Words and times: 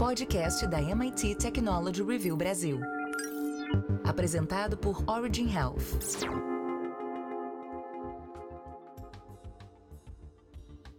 podcast 0.00 0.66
da 0.66 0.80
MIT 0.80 1.34
Technology 1.34 2.02
Review 2.02 2.34
Brasil. 2.34 2.80
Apresentado 4.02 4.74
por 4.74 5.04
Origin 5.06 5.52
Health. 5.52 6.00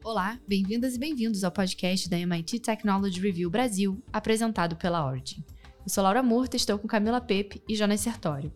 Olá, 0.04 0.40
bem-vindas 0.48 0.94
e 0.96 1.00
bem-vindos 1.00 1.44
ao 1.44 1.52
podcast 1.52 2.08
da 2.08 2.20
MIT 2.20 2.60
Technology 2.60 3.20
Review 3.20 3.50
Brasil, 3.50 4.00
apresentado 4.14 4.76
pela 4.76 5.04
Origin. 5.04 5.44
Eu 5.84 5.90
sou 5.90 6.04
Laura 6.04 6.22
Murta, 6.22 6.56
estou 6.56 6.78
com 6.78 6.88
Camila 6.88 7.20
Pepe 7.20 7.60
e 7.68 7.76
Jonas 7.76 8.02
Sertório. 8.02 8.54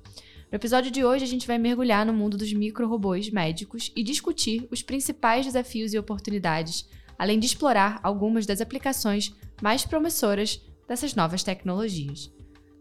No 0.51 0.57
episódio 0.57 0.91
de 0.91 1.03
hoje, 1.03 1.23
a 1.23 1.27
gente 1.27 1.47
vai 1.47 1.57
mergulhar 1.57 2.05
no 2.05 2.13
mundo 2.13 2.37
dos 2.37 2.53
micro-robôs 2.53 3.31
médicos 3.31 3.91
e 3.95 4.03
discutir 4.03 4.67
os 4.69 4.83
principais 4.83 5.43
desafios 5.43 5.91
e 5.91 5.97
oportunidades, 5.97 6.87
além 7.17 7.39
de 7.39 7.45
explorar 7.45 7.99
algumas 8.03 8.45
das 8.45 8.61
aplicações 8.61 9.35
mais 9.61 9.85
promissoras 9.85 10.61
dessas 10.87 11.15
novas 11.15 11.43
tecnologias. 11.43 12.31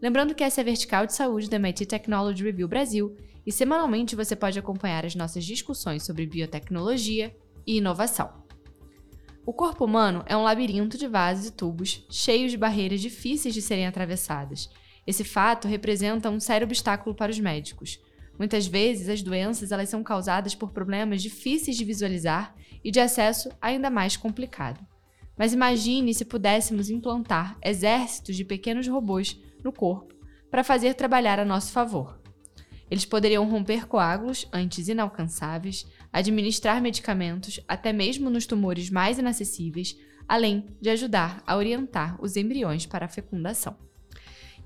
Lembrando 0.01 0.35
que 0.35 0.43
essa 0.43 0.61
é 0.61 0.63
a 0.63 0.65
vertical 0.65 1.05
de 1.05 1.13
saúde 1.13 1.49
da 1.49 1.57
MIT 1.57 1.85
Technology 1.85 2.43
Review 2.43 2.67
Brasil 2.67 3.15
e 3.45 3.51
semanalmente 3.51 4.15
você 4.15 4.35
pode 4.35 4.59
acompanhar 4.59 5.05
as 5.05 5.15
nossas 5.15 5.45
discussões 5.45 6.03
sobre 6.03 6.25
biotecnologia 6.25 7.35
e 7.65 7.77
inovação. 7.77 8.43
O 9.45 9.53
corpo 9.53 9.85
humano 9.85 10.23
é 10.25 10.35
um 10.35 10.43
labirinto 10.43 10.97
de 10.97 11.07
vasos 11.07 11.47
e 11.47 11.51
tubos 11.51 12.05
cheios 12.09 12.51
de 12.51 12.57
barreiras 12.57 12.99
difíceis 12.99 13.53
de 13.53 13.61
serem 13.61 13.85
atravessadas. 13.85 14.69
Esse 15.05 15.23
fato 15.23 15.67
representa 15.67 16.31
um 16.31 16.39
sério 16.39 16.65
obstáculo 16.65 17.15
para 17.15 17.31
os 17.31 17.39
médicos. 17.39 17.99
Muitas 18.39 18.65
vezes, 18.65 19.07
as 19.07 19.21
doenças 19.21 19.71
elas 19.71 19.87
são 19.87 20.03
causadas 20.03 20.55
por 20.55 20.71
problemas 20.71 21.21
difíceis 21.21 21.77
de 21.77 21.85
visualizar 21.85 22.55
e 22.85 22.91
de 22.91 22.99
acesso 22.99 23.49
ainda 23.59 23.89
mais 23.89 24.15
complicado. 24.15 24.79
Mas 25.35 25.53
imagine 25.53 26.13
se 26.13 26.23
pudéssemos 26.23 26.91
implantar 26.91 27.57
exércitos 27.63 28.35
de 28.35 28.45
pequenos 28.45 28.87
robôs 28.87 29.41
no 29.63 29.73
corpo 29.73 30.13
para 30.51 30.63
fazer 30.63 30.93
trabalhar 30.93 31.39
a 31.39 31.43
nosso 31.43 31.71
favor. 31.71 32.21
Eles 32.89 33.03
poderiam 33.03 33.49
romper 33.49 33.87
coágulos 33.87 34.47
antes 34.53 34.87
inalcançáveis, 34.87 35.87
administrar 36.13 36.79
medicamentos 36.79 37.59
até 37.67 37.91
mesmo 37.91 38.29
nos 38.29 38.45
tumores 38.45 38.91
mais 38.91 39.17
inacessíveis, 39.17 39.97
além 40.27 40.67
de 40.79 40.91
ajudar 40.91 41.41
a 41.47 41.57
orientar 41.57 42.15
os 42.21 42.35
embriões 42.35 42.85
para 42.85 43.05
a 43.05 43.09
fecundação. 43.09 43.75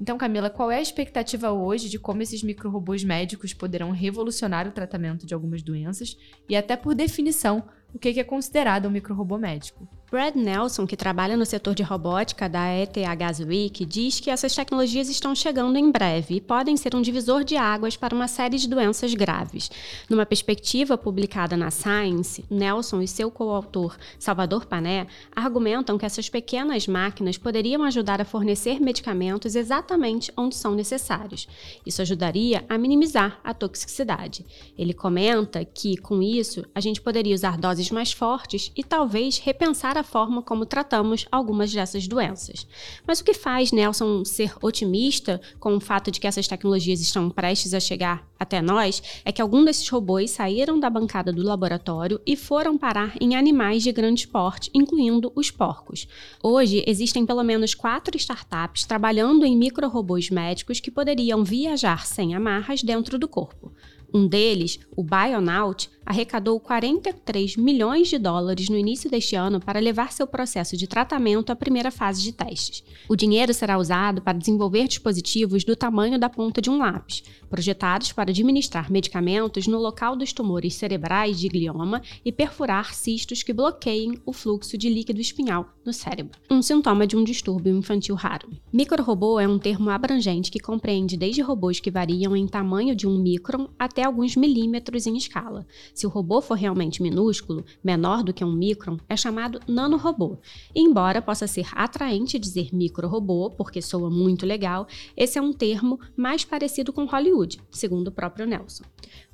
Então, 0.01 0.17
Camila, 0.17 0.49
qual 0.49 0.69
é 0.69 0.77
a 0.77 0.81
expectativa 0.81 1.51
hoje 1.51 1.89
de 1.89 1.97
como 1.97 2.21
esses 2.21 2.43
microrobôs 2.43 3.03
médicos 3.03 3.53
poderão 3.53 3.91
revolucionar 3.91 4.67
o 4.67 4.71
tratamento 4.71 5.25
de 5.25 5.33
algumas 5.33 5.61
doenças 5.61 6.17
e 6.47 6.55
até 6.55 6.75
por 6.75 6.93
definição 6.93 7.63
o 7.93 7.99
que 7.99 8.19
é 8.19 8.23
considerado 8.23 8.87
um 8.87 8.91
microrobô 8.91 9.37
médico? 9.37 9.87
Brad 10.11 10.35
Nelson, 10.35 10.87
que 10.87 10.97
trabalha 10.97 11.37
no 11.37 11.45
setor 11.45 11.75
de 11.75 11.83
robótica 11.83 12.49
da 12.49 12.65
ETH 12.75 12.97
Zurich, 13.35 13.85
diz 13.85 14.19
que 14.19 14.31
essas 14.31 14.55
tecnologias 14.55 15.07
estão 15.07 15.35
chegando 15.35 15.77
em 15.77 15.91
breve 15.91 16.37
e 16.37 16.41
podem 16.41 16.75
ser 16.75 16.95
um 16.95 17.01
divisor 17.01 17.43
de 17.43 17.55
águas 17.55 17.95
para 17.95 18.15
uma 18.15 18.27
série 18.27 18.57
de 18.57 18.67
doenças 18.67 19.13
graves. 19.13 19.69
Numa 20.09 20.25
perspectiva 20.25 20.97
publicada 20.97 21.55
na 21.55 21.69
Science, 21.69 22.43
Nelson 22.49 23.03
e 23.03 23.07
seu 23.07 23.29
coautor 23.29 23.95
Salvador 24.17 24.65
Pané 24.65 25.05
argumentam 25.35 25.95
que 25.95 26.07
essas 26.07 26.27
pequenas 26.27 26.87
máquinas 26.87 27.37
poderiam 27.37 27.83
ajudar 27.83 28.19
a 28.19 28.25
fornecer 28.25 28.81
medicamentos 28.81 29.55
exatamente 29.55 30.33
onde 30.35 30.55
são 30.55 30.73
necessários. 30.73 31.47
Isso 31.85 32.01
ajudaria 32.01 32.65
a 32.67 32.79
minimizar 32.79 33.39
a 33.43 33.53
toxicidade. 33.53 34.43
Ele 34.75 34.93
comenta 34.93 35.63
que, 35.63 35.97
com 35.97 36.19
isso, 36.19 36.65
a 36.73 36.79
gente 36.79 36.99
poderia 36.99 37.35
usar 37.35 37.59
doses 37.59 37.78
mais 37.91 38.11
fortes 38.11 38.71
e 38.75 38.83
talvez 38.83 39.37
repensar 39.37 39.95
a 39.95 40.03
forma 40.03 40.41
como 40.41 40.65
tratamos 40.65 41.27
algumas 41.31 41.71
dessas 41.71 42.07
doenças. 42.07 42.65
Mas 43.05 43.19
o 43.19 43.23
que 43.23 43.35
faz 43.35 43.71
Nelson 43.71 44.25
ser 44.25 44.55
otimista 44.59 45.39
com 45.59 45.75
o 45.75 45.79
fato 45.79 46.09
de 46.09 46.19
que 46.19 46.25
essas 46.25 46.47
tecnologias 46.47 46.99
estão 46.99 47.29
prestes 47.29 47.75
a 47.75 47.79
chegar 47.79 48.27
até 48.39 48.61
nós 48.61 49.03
é 49.25 49.31
que 49.31 49.41
alguns 49.41 49.65
desses 49.65 49.89
robôs 49.89 50.31
saíram 50.31 50.79
da 50.79 50.89
bancada 50.89 51.31
do 51.31 51.43
laboratório 51.43 52.21
e 52.25 52.35
foram 52.35 52.77
parar 52.77 53.13
em 53.19 53.35
animais 53.35 53.83
de 53.83 53.91
grande 53.91 54.27
porte, 54.27 54.71
incluindo 54.73 55.31
os 55.35 55.51
porcos. 55.51 56.07
Hoje, 56.41 56.83
existem 56.87 57.25
pelo 57.25 57.43
menos 57.43 57.75
quatro 57.75 58.15
startups 58.15 58.85
trabalhando 58.85 59.45
em 59.45 59.57
micro-robôs 59.57 60.29
médicos 60.29 60.79
que 60.79 60.89
poderiam 60.89 61.43
viajar 61.43 62.07
sem 62.07 62.33
amarras 62.33 62.81
dentro 62.81 63.19
do 63.19 63.27
corpo. 63.27 63.71
Um 64.13 64.27
deles, 64.27 64.79
o 64.95 65.03
Bionaut, 65.03 65.89
arrecadou 66.09 66.59
43 66.59 67.55
milhões 67.55 68.07
de 68.07 68.17
dólares 68.17 68.67
no 68.67 68.75
início 68.75 69.09
deste 69.09 69.35
ano 69.35 69.59
para 69.59 69.79
levar 69.79 70.11
seu 70.11 70.25
processo 70.25 70.75
de 70.75 70.87
tratamento 70.87 71.51
à 71.51 71.55
primeira 71.55 71.91
fase 71.91 72.23
de 72.23 72.31
testes. 72.31 72.83
O 73.07 73.15
dinheiro 73.15 73.53
será 73.53 73.77
usado 73.77 74.19
para 74.19 74.37
desenvolver 74.37 74.87
dispositivos 74.87 75.63
do 75.63 75.75
tamanho 75.75 76.17
da 76.17 76.27
ponta 76.27 76.59
de 76.59 76.69
um 76.69 76.79
lápis, 76.79 77.21
projetados 77.47 78.11
para 78.11 78.31
administrar 78.31 78.91
medicamentos 78.91 79.67
no 79.67 79.77
local 79.77 80.15
dos 80.15 80.33
tumores 80.33 80.73
cerebrais 80.73 81.39
de 81.39 81.47
glioma 81.47 82.01
e 82.25 82.31
perfurar 82.31 82.95
cistos 82.95 83.43
que 83.43 83.53
bloqueiem 83.53 84.19
o 84.25 84.33
fluxo 84.33 84.75
de 84.75 84.89
líquido 84.89 85.21
espinhal 85.21 85.75
no 85.89 85.93
cérebro, 85.93 86.39
um 86.51 86.61
sintoma 86.61 87.07
de 87.07 87.17
um 87.17 87.23
distúrbio 87.23 87.75
infantil 87.75 88.13
raro. 88.13 88.47
Microrobô 88.71 89.39
é 89.39 89.47
um 89.47 89.57
termo 89.57 89.89
abrangente 89.89 90.51
que 90.51 90.59
compreende 90.59 91.17
desde 91.17 91.41
robôs 91.41 91.79
que 91.79 91.89
variam 91.89 92.35
em 92.35 92.47
tamanho 92.47 92.95
de 92.95 93.07
um 93.07 93.17
micron 93.17 93.67
até 93.77 94.03
alguns 94.03 94.35
milímetros 94.35 95.07
em 95.07 95.17
escala. 95.17 95.65
Se 95.91 96.05
o 96.05 96.09
robô 96.09 96.41
for 96.41 96.53
realmente 96.53 97.01
minúsculo, 97.01 97.65
menor 97.83 98.23
do 98.23 98.31
que 98.31 98.45
um 98.45 98.53
micron, 98.53 98.97
é 99.09 99.17
chamado 99.17 99.59
nanorobô. 99.67 100.37
Embora 100.75 101.23
possa 101.23 101.47
ser 101.47 101.65
atraente 101.73 102.37
dizer 102.37 102.69
microrobô, 102.71 103.49
porque 103.49 103.81
soa 103.81 104.11
muito 104.11 104.45
legal, 104.45 104.85
esse 105.17 105.39
é 105.39 105.41
um 105.41 105.51
termo 105.51 105.99
mais 106.15 106.45
parecido 106.45 106.93
com 106.93 107.05
Hollywood, 107.05 107.59
segundo 107.71 108.09
o 108.09 108.11
próprio 108.11 108.45
Nelson. 108.45 108.83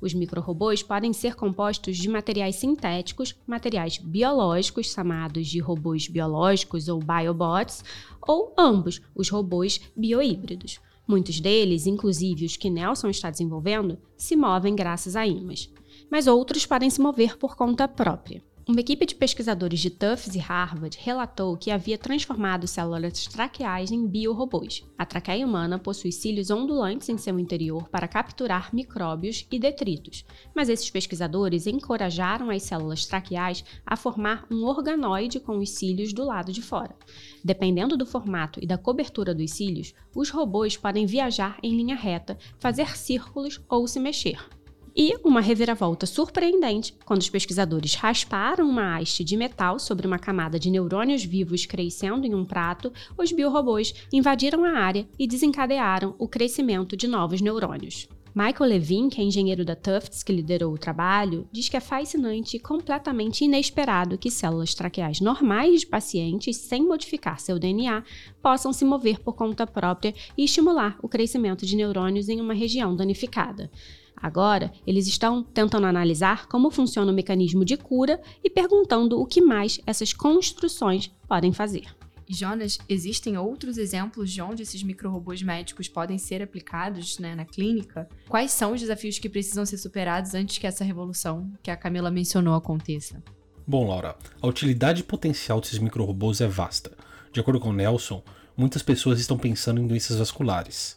Os 0.06 0.14
microrobôs 0.14 0.82
podem 0.82 1.12
ser 1.12 1.34
compostos 1.34 1.96
de 1.96 2.08
materiais 2.08 2.56
sintéticos, 2.56 3.34
materiais 3.46 3.98
biológicos, 3.98 4.92
chamados 4.92 5.48
de 5.48 5.58
robôs 5.58 6.06
biológicos 6.08 6.88
ou 6.88 7.00
biobots, 7.00 7.84
ou 8.26 8.54
ambos, 8.56 9.02
os 9.14 9.28
robôs 9.28 9.80
biohíbridos. 9.96 10.80
Muitos 11.08 11.40
deles, 11.40 11.86
inclusive 11.86 12.46
os 12.46 12.56
que 12.56 12.70
Nelson 12.70 13.10
está 13.10 13.30
desenvolvendo, 13.30 13.98
se 14.16 14.36
movem 14.36 14.74
graças 14.74 15.16
a 15.16 15.26
ímãs 15.26 15.70
mas 16.10 16.26
outros 16.26 16.66
podem 16.66 16.90
se 16.90 17.00
mover 17.00 17.36
por 17.36 17.56
conta 17.56 17.88
própria. 17.88 18.42
Uma 18.68 18.80
equipe 18.80 19.06
de 19.06 19.14
pesquisadores 19.14 19.78
de 19.78 19.90
Tufts 19.90 20.34
e 20.34 20.40
Harvard 20.40 20.98
relatou 21.00 21.56
que 21.56 21.70
havia 21.70 21.96
transformado 21.96 22.66
células 22.66 23.26
traqueais 23.26 23.92
em 23.92 24.04
biorobôs. 24.04 24.84
A 24.98 25.06
traqueia 25.06 25.46
humana 25.46 25.78
possui 25.78 26.10
cílios 26.10 26.50
ondulantes 26.50 27.08
em 27.08 27.16
seu 27.16 27.38
interior 27.38 27.88
para 27.88 28.08
capturar 28.08 28.74
micróbios 28.74 29.46
e 29.52 29.58
detritos, 29.60 30.24
mas 30.52 30.68
esses 30.68 30.90
pesquisadores 30.90 31.68
encorajaram 31.68 32.50
as 32.50 32.64
células 32.64 33.06
traqueais 33.06 33.64
a 33.86 33.94
formar 33.96 34.44
um 34.50 34.64
organoide 34.64 35.38
com 35.38 35.58
os 35.58 35.70
cílios 35.70 36.12
do 36.12 36.24
lado 36.24 36.52
de 36.52 36.60
fora. 36.60 36.96
Dependendo 37.44 37.96
do 37.96 38.04
formato 38.04 38.58
e 38.60 38.66
da 38.66 38.76
cobertura 38.76 39.32
dos 39.32 39.52
cílios, 39.52 39.94
os 40.12 40.28
robôs 40.28 40.76
podem 40.76 41.06
viajar 41.06 41.56
em 41.62 41.76
linha 41.76 41.94
reta, 41.94 42.36
fazer 42.58 42.96
círculos 42.96 43.60
ou 43.68 43.86
se 43.86 44.00
mexer. 44.00 44.55
E 44.98 45.14
uma 45.22 45.42
reviravolta 45.42 46.06
surpreendente 46.06 46.94
quando 47.04 47.20
os 47.20 47.28
pesquisadores 47.28 47.94
rasparam 47.96 48.66
uma 48.66 48.96
haste 48.96 49.22
de 49.22 49.36
metal 49.36 49.78
sobre 49.78 50.06
uma 50.06 50.18
camada 50.18 50.58
de 50.58 50.70
neurônios 50.70 51.22
vivos 51.22 51.66
crescendo 51.66 52.26
em 52.26 52.34
um 52.34 52.46
prato, 52.46 52.90
os 53.14 53.30
biorobôs 53.30 53.92
invadiram 54.10 54.64
a 54.64 54.70
área 54.70 55.06
e 55.18 55.26
desencadearam 55.26 56.14
o 56.18 56.26
crescimento 56.26 56.96
de 56.96 57.06
novos 57.06 57.42
neurônios. 57.42 58.08
Michael 58.34 58.70
Levin, 58.70 59.08
que 59.10 59.20
é 59.20 59.24
engenheiro 59.24 59.66
da 59.66 59.76
Tufts 59.76 60.22
que 60.22 60.32
liderou 60.32 60.72
o 60.72 60.78
trabalho, 60.78 61.46
diz 61.52 61.68
que 61.68 61.76
é 61.76 61.80
fascinante 61.80 62.56
e 62.56 62.60
completamente 62.60 63.44
inesperado 63.44 64.16
que 64.16 64.30
células 64.30 64.74
traqueais 64.74 65.20
normais 65.20 65.80
de 65.80 65.86
pacientes, 65.86 66.56
sem 66.56 66.82
modificar 66.82 67.38
seu 67.38 67.58
DNA, 67.58 68.02
possam 68.42 68.72
se 68.72 68.84
mover 68.84 69.20
por 69.20 69.34
conta 69.34 69.66
própria 69.66 70.14
e 70.38 70.44
estimular 70.44 70.98
o 71.02 71.08
crescimento 71.08 71.66
de 71.66 71.76
neurônios 71.76 72.30
em 72.30 72.40
uma 72.40 72.54
região 72.54 72.96
danificada. 72.96 73.70
Agora, 74.16 74.72
eles 74.86 75.06
estão 75.06 75.42
tentando 75.42 75.86
analisar 75.86 76.46
como 76.46 76.70
funciona 76.70 77.12
o 77.12 77.14
mecanismo 77.14 77.64
de 77.64 77.76
cura 77.76 78.20
e 78.42 78.48
perguntando 78.48 79.20
o 79.20 79.26
que 79.26 79.40
mais 79.40 79.78
essas 79.86 80.12
construções 80.12 81.12
podem 81.28 81.52
fazer. 81.52 81.84
Jonas, 82.28 82.78
existem 82.88 83.38
outros 83.38 83.78
exemplos 83.78 84.32
de 84.32 84.42
onde 84.42 84.62
esses 84.62 84.82
microrobôs 84.82 85.42
médicos 85.42 85.86
podem 85.86 86.18
ser 86.18 86.42
aplicados 86.42 87.18
né, 87.18 87.36
na 87.36 87.44
clínica? 87.44 88.08
Quais 88.28 88.50
são 88.50 88.72
os 88.72 88.80
desafios 88.80 89.18
que 89.18 89.28
precisam 89.28 89.64
ser 89.64 89.78
superados 89.78 90.34
antes 90.34 90.58
que 90.58 90.66
essa 90.66 90.82
revolução 90.82 91.52
que 91.62 91.70
a 91.70 91.76
Camila 91.76 92.10
mencionou 92.10 92.54
aconteça? 92.54 93.22
Bom, 93.64 93.86
Laura, 93.86 94.16
a 94.40 94.46
utilidade 94.46 95.04
potencial 95.04 95.60
desses 95.60 95.78
microrobôs 95.78 96.40
é 96.40 96.48
vasta. 96.48 96.96
De 97.32 97.38
acordo 97.38 97.60
com 97.60 97.72
Nelson, 97.72 98.22
muitas 98.56 98.82
pessoas 98.82 99.20
estão 99.20 99.38
pensando 99.38 99.80
em 99.80 99.86
doenças 99.86 100.16
vasculares. 100.16 100.96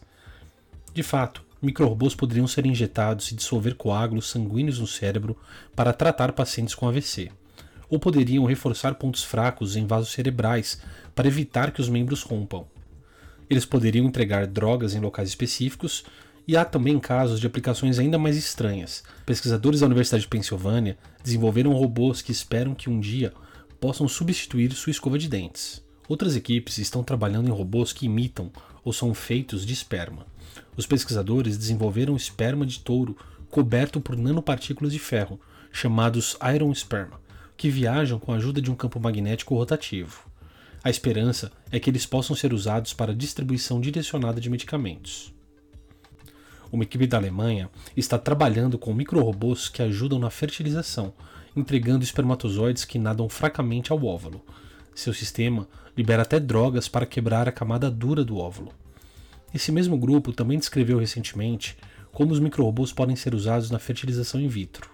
De 0.94 1.04
fato, 1.04 1.44
microrobôs 1.61 2.15
poderiam 2.15 2.47
ser 2.47 2.65
injetados 2.65 3.31
e 3.31 3.35
dissolver 3.35 3.75
coágulos 3.75 4.29
sanguíneos 4.29 4.79
no 4.79 4.88
cérebro 4.88 5.38
para 5.75 5.94
tratar 5.94 6.31
pacientes 6.31 6.75
com 6.75 6.88
AVC. 6.88 7.31
ou 7.89 7.97
poderiam 7.97 8.45
reforçar 8.45 8.94
pontos 8.95 9.23
fracos 9.23 9.75
em 9.75 9.88
vasos 9.88 10.11
cerebrais 10.11 10.79
para 11.15 11.27
evitar 11.27 11.71
que 11.71 11.81
os 11.81 11.89
membros 11.89 12.21
rompam. 12.21 12.67
Eles 13.50 13.65
poderiam 13.65 14.06
entregar 14.06 14.45
drogas 14.45 14.94
em 14.94 15.00
locais 15.00 15.27
específicos 15.27 16.06
e 16.47 16.56
há 16.56 16.63
também 16.63 17.00
casos 17.00 17.39
de 17.39 17.47
aplicações 17.47 17.97
ainda 17.97 18.19
mais 18.19 18.38
estranhas. 18.38 19.03
Pesquisadores 19.25 19.79
da 19.79 19.88
Universidade 19.88 20.21
de 20.21 20.29
Pensilvânia 20.29 20.97
desenvolveram 21.23 21.73
robôs 21.73 22.21
que 22.21 22.31
esperam 22.31 22.75
que 22.75 22.89
um 22.91 23.00
dia 23.00 23.33
possam 23.79 24.07
substituir 24.07 24.71
sua 24.73 24.91
escova 24.91 25.17
de 25.17 25.27
dentes. 25.27 25.83
Outras 26.07 26.35
equipes 26.35 26.77
estão 26.77 27.03
trabalhando 27.03 27.47
em 27.47 27.53
robôs 27.53 27.91
que 27.91 28.05
imitam 28.05 28.51
ou 28.83 28.94
são 28.94 29.13
feitos 29.13 29.65
de 29.65 29.73
esperma. 29.73 30.25
Os 30.79 30.85
pesquisadores 30.85 31.57
desenvolveram 31.57 32.15
esperma 32.15 32.65
de 32.65 32.79
touro 32.79 33.17
coberto 33.49 33.99
por 33.99 34.15
nanopartículas 34.15 34.93
de 34.93 34.99
ferro, 34.99 35.37
chamados 35.73 36.37
iron 36.55 36.73
sperma, 36.73 37.19
que 37.57 37.69
viajam 37.69 38.17
com 38.17 38.31
a 38.31 38.37
ajuda 38.37 38.61
de 38.61 38.71
um 38.71 38.75
campo 38.75 38.97
magnético 38.97 39.55
rotativo. 39.55 40.23
A 40.81 40.89
esperança 40.89 41.51
é 41.69 41.81
que 41.81 41.89
eles 41.89 42.05
possam 42.05 42.33
ser 42.33 42.53
usados 42.53 42.93
para 42.93 43.13
distribuição 43.13 43.81
direcionada 43.81 44.39
de 44.39 44.49
medicamentos 44.49 45.33
uma 46.71 46.83
equipe 46.83 47.07
da 47.07 47.17
Alemanha 47.17 47.69
está 47.97 48.17
trabalhando 48.17 48.77
com 48.77 48.93
microrobôs 48.93 49.69
que 49.69 49.81
ajudam 49.81 50.19
na 50.19 50.29
fertilização, 50.29 51.13
entregando 51.55 52.03
espermatozoides 52.03 52.85
que 52.85 52.99
nadam 52.99 53.27
fracamente 53.27 53.91
ao 53.91 54.05
óvulo. 54.05 54.41
Seu 54.93 55.13
sistema 55.13 55.67
libera 55.97 56.21
até 56.21 56.39
drogas 56.39 56.87
para 56.87 57.05
quebrar 57.05 57.47
a 57.47 57.51
camada 57.51 57.89
dura 57.89 58.23
do 58.23 58.37
óvulo. 58.37 58.71
Esse 59.54 59.72
mesmo 59.72 59.98
grupo 59.98 60.31
também 60.31 60.60
descreveu 60.60 61.00
recentemente 61.00 61.78
como 62.12 62.31
os 62.31 62.40
microrobôs 62.40 62.92
podem 62.92 63.16
ser 63.16 63.34
usados 63.34 63.69
na 63.72 63.80
fertilização 63.80 64.40
in 64.42 64.48
vitro. 64.48 64.90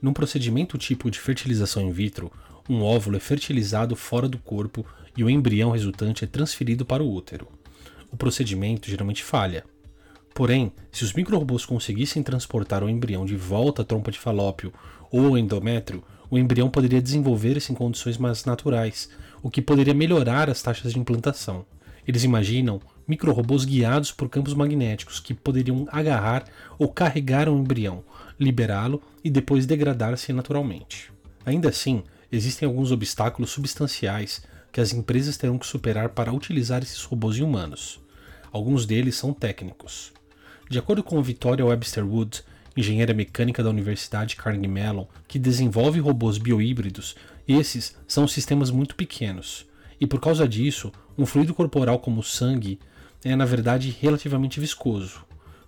Num 0.00 0.12
procedimento 0.12 0.78
tipo 0.78 1.10
de 1.10 1.18
fertilização 1.18 1.82
in 1.82 1.92
vitro, 1.92 2.32
um 2.68 2.82
óvulo 2.82 3.16
é 3.16 3.20
fertilizado 3.20 3.96
fora 3.96 4.28
do 4.28 4.38
corpo 4.38 4.86
e 5.16 5.24
o 5.24 5.30
embrião 5.30 5.70
resultante 5.70 6.24
é 6.24 6.26
transferido 6.26 6.84
para 6.84 7.02
o 7.02 7.12
útero. 7.12 7.48
O 8.10 8.16
procedimento 8.16 8.88
geralmente 8.88 9.22
falha, 9.22 9.64
Porém, 10.34 10.72
se 10.92 11.04
os 11.04 11.12
microrobôs 11.12 11.66
conseguissem 11.66 12.22
transportar 12.22 12.82
o 12.82 12.88
embrião 12.88 13.24
de 13.24 13.36
volta 13.36 13.82
à 13.82 13.84
trompa 13.84 14.10
de 14.10 14.18
falópio 14.18 14.72
ou 15.10 15.26
ao 15.26 15.38
endométrio, 15.38 16.02
o 16.30 16.38
embrião 16.38 16.70
poderia 16.70 17.02
desenvolver-se 17.02 17.72
em 17.72 17.74
condições 17.74 18.16
mais 18.16 18.44
naturais, 18.44 19.10
o 19.42 19.50
que 19.50 19.60
poderia 19.60 19.92
melhorar 19.92 20.48
as 20.48 20.62
taxas 20.62 20.92
de 20.92 20.98
implantação. 20.98 21.66
Eles 22.06 22.24
imaginam 22.24 22.80
microrobôs 23.10 23.64
guiados 23.64 24.12
por 24.12 24.28
campos 24.28 24.54
magnéticos 24.54 25.18
que 25.18 25.34
poderiam 25.34 25.88
agarrar 25.90 26.44
ou 26.78 26.88
carregar 26.88 27.48
um 27.48 27.58
embrião, 27.58 28.04
liberá-lo 28.38 29.02
e 29.24 29.28
depois 29.28 29.66
degradar-se 29.66 30.32
naturalmente. 30.32 31.10
Ainda 31.44 31.70
assim, 31.70 32.04
existem 32.30 32.66
alguns 32.68 32.92
obstáculos 32.92 33.50
substanciais 33.50 34.42
que 34.70 34.80
as 34.80 34.92
empresas 34.92 35.36
terão 35.36 35.58
que 35.58 35.66
superar 35.66 36.10
para 36.10 36.32
utilizar 36.32 36.84
esses 36.84 37.02
robôs 37.02 37.36
em 37.36 37.42
humanos. 37.42 38.00
Alguns 38.52 38.86
deles 38.86 39.16
são 39.16 39.32
técnicos. 39.32 40.12
De 40.68 40.78
acordo 40.78 41.02
com 41.02 41.20
Victoria 41.20 41.66
Webster 41.66 42.06
Wood, 42.06 42.44
engenheira 42.76 43.12
mecânica 43.12 43.60
da 43.60 43.70
Universidade 43.70 44.36
Carnegie 44.36 44.68
Mellon, 44.68 45.06
que 45.26 45.36
desenvolve 45.36 45.98
robôs 45.98 46.38
biohíbridos, 46.38 47.16
esses 47.48 47.96
são 48.06 48.28
sistemas 48.28 48.70
muito 48.70 48.94
pequenos. 48.94 49.66
E 50.00 50.06
por 50.06 50.20
causa 50.20 50.46
disso, 50.46 50.92
um 51.18 51.26
fluido 51.26 51.52
corporal 51.52 51.98
como 51.98 52.20
o 52.20 52.24
sangue 52.24 52.78
é 53.24 53.36
na 53.36 53.44
verdade 53.44 53.96
relativamente 54.00 54.58
viscoso. 54.60 55.24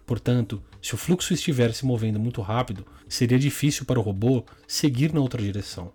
Portanto, 0.07 0.63
se 0.81 0.95
o 0.95 0.99
fluxo 0.99 1.33
estiver 1.33 1.73
se 1.73 1.87
movendo 1.87 2.19
muito 2.19 2.41
rápido, 2.41 2.87
seria 3.09 3.39
difícil 3.39 3.85
para 3.85 4.01
o 4.01 4.03
robô 4.03 4.45
seguir 4.67 5.13
na 5.13 5.21
outra 5.21 5.41
direção. 5.41 5.93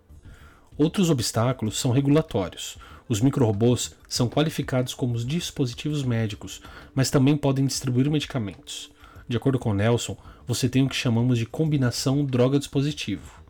Outros 0.76 1.10
obstáculos 1.10 1.78
são 1.78 1.90
regulatórios. 1.90 2.78
Os 3.08 3.20
microrobôs 3.20 3.94
são 4.08 4.28
qualificados 4.28 4.94
como 4.94 5.18
dispositivos 5.18 6.02
médicos, 6.02 6.60
mas 6.94 7.10
também 7.10 7.36
podem 7.36 7.66
distribuir 7.66 8.10
medicamentos. 8.10 8.90
De 9.26 9.36
acordo 9.36 9.58
com 9.58 9.74
Nelson, 9.74 10.16
você 10.46 10.68
tem 10.68 10.84
o 10.84 10.88
que 10.88 10.96
chamamos 10.96 11.38
de 11.38 11.44
combinação 11.44 12.24
droga-dispositivo. 12.24 13.42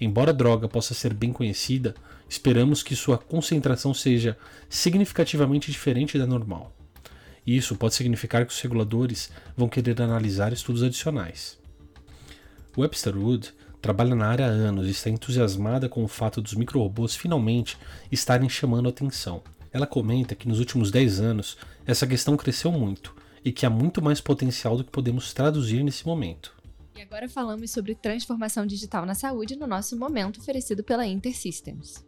Embora 0.00 0.30
a 0.30 0.34
droga 0.34 0.68
possa 0.68 0.94
ser 0.94 1.12
bem 1.12 1.32
conhecida, 1.32 1.94
esperamos 2.28 2.82
que 2.82 2.96
sua 2.96 3.18
concentração 3.18 3.92
seja 3.92 4.38
significativamente 4.68 5.70
diferente 5.70 6.18
da 6.18 6.26
normal. 6.26 6.72
Isso 7.46 7.76
pode 7.76 7.94
significar 7.94 8.44
que 8.46 8.52
os 8.52 8.60
reguladores 8.60 9.30
vão 9.56 9.68
querer 9.68 10.00
analisar 10.00 10.52
estudos 10.52 10.82
adicionais. 10.82 11.58
Webster 12.76 13.16
Wood 13.16 13.52
trabalha 13.80 14.14
na 14.14 14.26
área 14.26 14.46
há 14.46 14.48
anos 14.48 14.86
e 14.86 14.90
está 14.90 15.10
entusiasmada 15.10 15.88
com 15.88 16.04
o 16.04 16.08
fato 16.08 16.40
dos 16.40 16.54
microrobôs 16.54 17.16
finalmente 17.16 17.78
estarem 18.12 18.48
chamando 18.48 18.86
a 18.86 18.90
atenção. 18.90 19.42
Ela 19.72 19.86
comenta 19.86 20.34
que 20.34 20.48
nos 20.48 20.58
últimos 20.58 20.90
10 20.90 21.20
anos 21.20 21.56
essa 21.86 22.06
questão 22.06 22.36
cresceu 22.36 22.70
muito 22.70 23.14
e 23.44 23.52
que 23.52 23.64
há 23.64 23.70
muito 23.70 24.02
mais 24.02 24.20
potencial 24.20 24.76
do 24.76 24.84
que 24.84 24.90
podemos 24.90 25.32
traduzir 25.32 25.82
nesse 25.82 26.06
momento. 26.06 26.54
E 26.96 27.00
agora 27.00 27.28
falamos 27.28 27.70
sobre 27.70 27.94
transformação 27.94 28.66
digital 28.66 29.06
na 29.06 29.14
saúde 29.14 29.56
no 29.56 29.66
nosso 29.66 29.96
momento 29.96 30.38
oferecido 30.38 30.84
pela 30.84 31.06
InterSystems. 31.06 32.04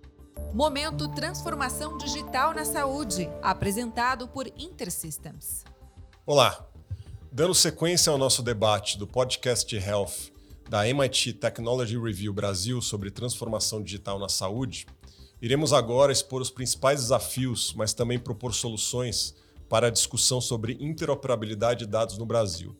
Momento 0.55 1.09
Transformação 1.09 1.97
Digital 1.97 2.55
na 2.55 2.65
Saúde, 2.65 3.29
apresentado 3.43 4.29
por 4.29 4.47
InterSystems. 4.47 5.65
Olá! 6.27 6.67
Dando 7.31 7.55
sequência 7.55 8.11
ao 8.11 8.19
nosso 8.19 8.43
debate 8.43 8.99
do 8.99 9.07
podcast 9.07 9.75
Health 9.75 10.31
da 10.69 10.87
MIT 10.87 11.35
Technology 11.35 11.99
Review 11.99 12.33
Brasil 12.33 12.81
sobre 12.83 13.11
transformação 13.11 13.83
digital 13.83 14.19
na 14.19 14.29
saúde, 14.29 14.87
iremos 15.41 15.73
agora 15.73 16.13
expor 16.13 16.43
os 16.43 16.51
principais 16.51 17.01
desafios, 17.01 17.73
mas 17.75 17.95
também 17.95 18.19
propor 18.19 18.53
soluções 18.53 19.35
para 19.69 19.87
a 19.87 19.91
discussão 19.91 20.41
sobre 20.41 20.77
interoperabilidade 20.81 21.81
de 21.81 21.91
dados 21.91 22.19
no 22.19 22.27
Brasil. 22.27 22.77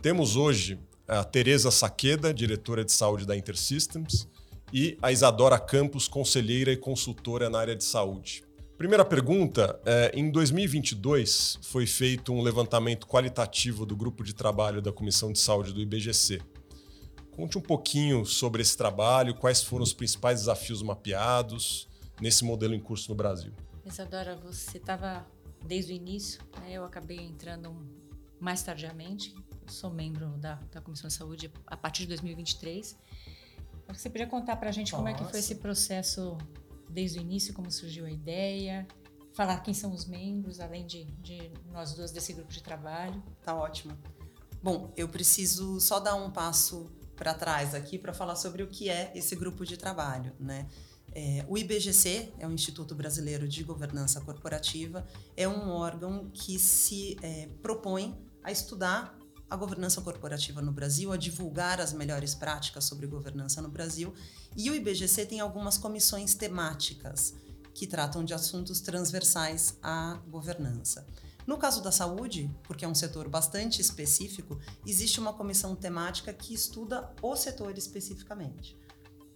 Temos 0.00 0.36
hoje 0.36 0.78
a 1.06 1.22
Tereza 1.22 1.70
Saqueda, 1.70 2.32
diretora 2.32 2.84
de 2.84 2.92
saúde 2.92 3.26
da 3.26 3.36
InterSystems, 3.36 4.26
e 4.74 4.98
a 5.00 5.12
Isadora 5.12 5.56
Campos, 5.56 6.08
conselheira 6.08 6.72
e 6.72 6.76
consultora 6.76 7.48
na 7.48 7.60
área 7.60 7.76
de 7.76 7.84
saúde. 7.84 8.42
Primeira 8.76 9.04
pergunta: 9.04 9.80
é, 9.86 10.10
em 10.12 10.28
2022 10.28 11.60
foi 11.62 11.86
feito 11.86 12.32
um 12.32 12.42
levantamento 12.42 13.06
qualitativo 13.06 13.86
do 13.86 13.94
grupo 13.94 14.24
de 14.24 14.34
trabalho 14.34 14.82
da 14.82 14.92
Comissão 14.92 15.30
de 15.30 15.38
Saúde 15.38 15.72
do 15.72 15.80
IBGC. 15.80 16.42
Conte 17.30 17.56
um 17.56 17.60
pouquinho 17.60 18.26
sobre 18.26 18.62
esse 18.62 18.76
trabalho, 18.76 19.36
quais 19.36 19.62
foram 19.62 19.84
os 19.84 19.92
principais 19.92 20.40
desafios 20.40 20.82
mapeados 20.82 21.88
nesse 22.20 22.44
modelo 22.44 22.74
em 22.74 22.80
curso 22.80 23.08
no 23.10 23.14
Brasil. 23.14 23.52
Isadora, 23.84 24.36
você 24.36 24.78
estava 24.78 25.24
desde 25.64 25.92
o 25.92 25.96
início. 25.96 26.40
Né? 26.60 26.72
Eu 26.72 26.84
acabei 26.84 27.18
entrando 27.18 27.76
mais 28.40 28.62
tardiamente. 28.62 29.34
Eu 29.62 29.68
sou 29.68 29.90
membro 29.90 30.30
da, 30.38 30.56
da 30.72 30.80
Comissão 30.80 31.08
de 31.08 31.14
Saúde 31.14 31.52
a 31.66 31.76
partir 31.76 32.02
de 32.02 32.08
2023. 32.08 32.96
Você 33.88 34.10
podia 34.10 34.26
contar 34.26 34.56
para 34.56 34.68
a 34.68 34.72
gente 34.72 34.92
Nossa. 34.92 35.02
como 35.02 35.08
é 35.08 35.14
que 35.14 35.24
foi 35.30 35.40
esse 35.40 35.56
processo 35.56 36.36
desde 36.88 37.18
o 37.18 37.22
início, 37.22 37.52
como 37.52 37.70
surgiu 37.70 38.06
a 38.06 38.10
ideia, 38.10 38.86
falar 39.32 39.60
quem 39.60 39.74
são 39.74 39.92
os 39.92 40.06
membros, 40.06 40.60
além 40.60 40.86
de, 40.86 41.04
de 41.20 41.50
nós 41.72 41.92
duas 41.92 42.10
desse 42.10 42.32
grupo 42.32 42.52
de 42.52 42.62
trabalho. 42.62 43.22
Tá 43.42 43.54
ótimo. 43.54 43.98
Bom, 44.62 44.92
eu 44.96 45.08
preciso 45.08 45.80
só 45.80 46.00
dar 46.00 46.14
um 46.14 46.30
passo 46.30 46.90
para 47.16 47.34
trás 47.34 47.74
aqui 47.74 47.98
para 47.98 48.12
falar 48.12 48.36
sobre 48.36 48.62
o 48.62 48.68
que 48.68 48.88
é 48.88 49.12
esse 49.14 49.36
grupo 49.36 49.64
de 49.64 49.76
trabalho, 49.76 50.32
né? 50.38 50.66
É, 51.12 51.44
o 51.48 51.56
IBGC 51.56 52.32
é 52.38 52.46
o 52.46 52.50
Instituto 52.50 52.94
Brasileiro 52.94 53.46
de 53.46 53.62
Governança 53.62 54.20
Corporativa, 54.20 55.06
é 55.36 55.46
um 55.46 55.68
órgão 55.68 56.28
que 56.32 56.58
se 56.58 57.16
é, 57.22 57.48
propõe 57.62 58.18
a 58.42 58.50
estudar 58.50 59.16
a 59.48 59.56
governança 59.56 60.00
corporativa 60.00 60.60
no 60.60 60.72
Brasil, 60.72 61.12
a 61.12 61.16
divulgar 61.16 61.80
as 61.80 61.92
melhores 61.92 62.34
práticas 62.34 62.84
sobre 62.84 63.06
governança 63.06 63.60
no 63.60 63.68
Brasil. 63.68 64.12
E 64.56 64.70
o 64.70 64.74
IBGC 64.74 65.26
tem 65.26 65.40
algumas 65.40 65.76
comissões 65.76 66.34
temáticas 66.34 67.34
que 67.74 67.86
tratam 67.86 68.24
de 68.24 68.32
assuntos 68.32 68.80
transversais 68.80 69.76
à 69.82 70.20
governança. 70.28 71.06
No 71.46 71.58
caso 71.58 71.82
da 71.82 71.92
saúde, 71.92 72.50
porque 72.62 72.84
é 72.84 72.88
um 72.88 72.94
setor 72.94 73.28
bastante 73.28 73.80
específico, 73.80 74.58
existe 74.86 75.20
uma 75.20 75.32
comissão 75.32 75.76
temática 75.76 76.32
que 76.32 76.54
estuda 76.54 77.12
o 77.20 77.36
setor 77.36 77.76
especificamente. 77.76 78.78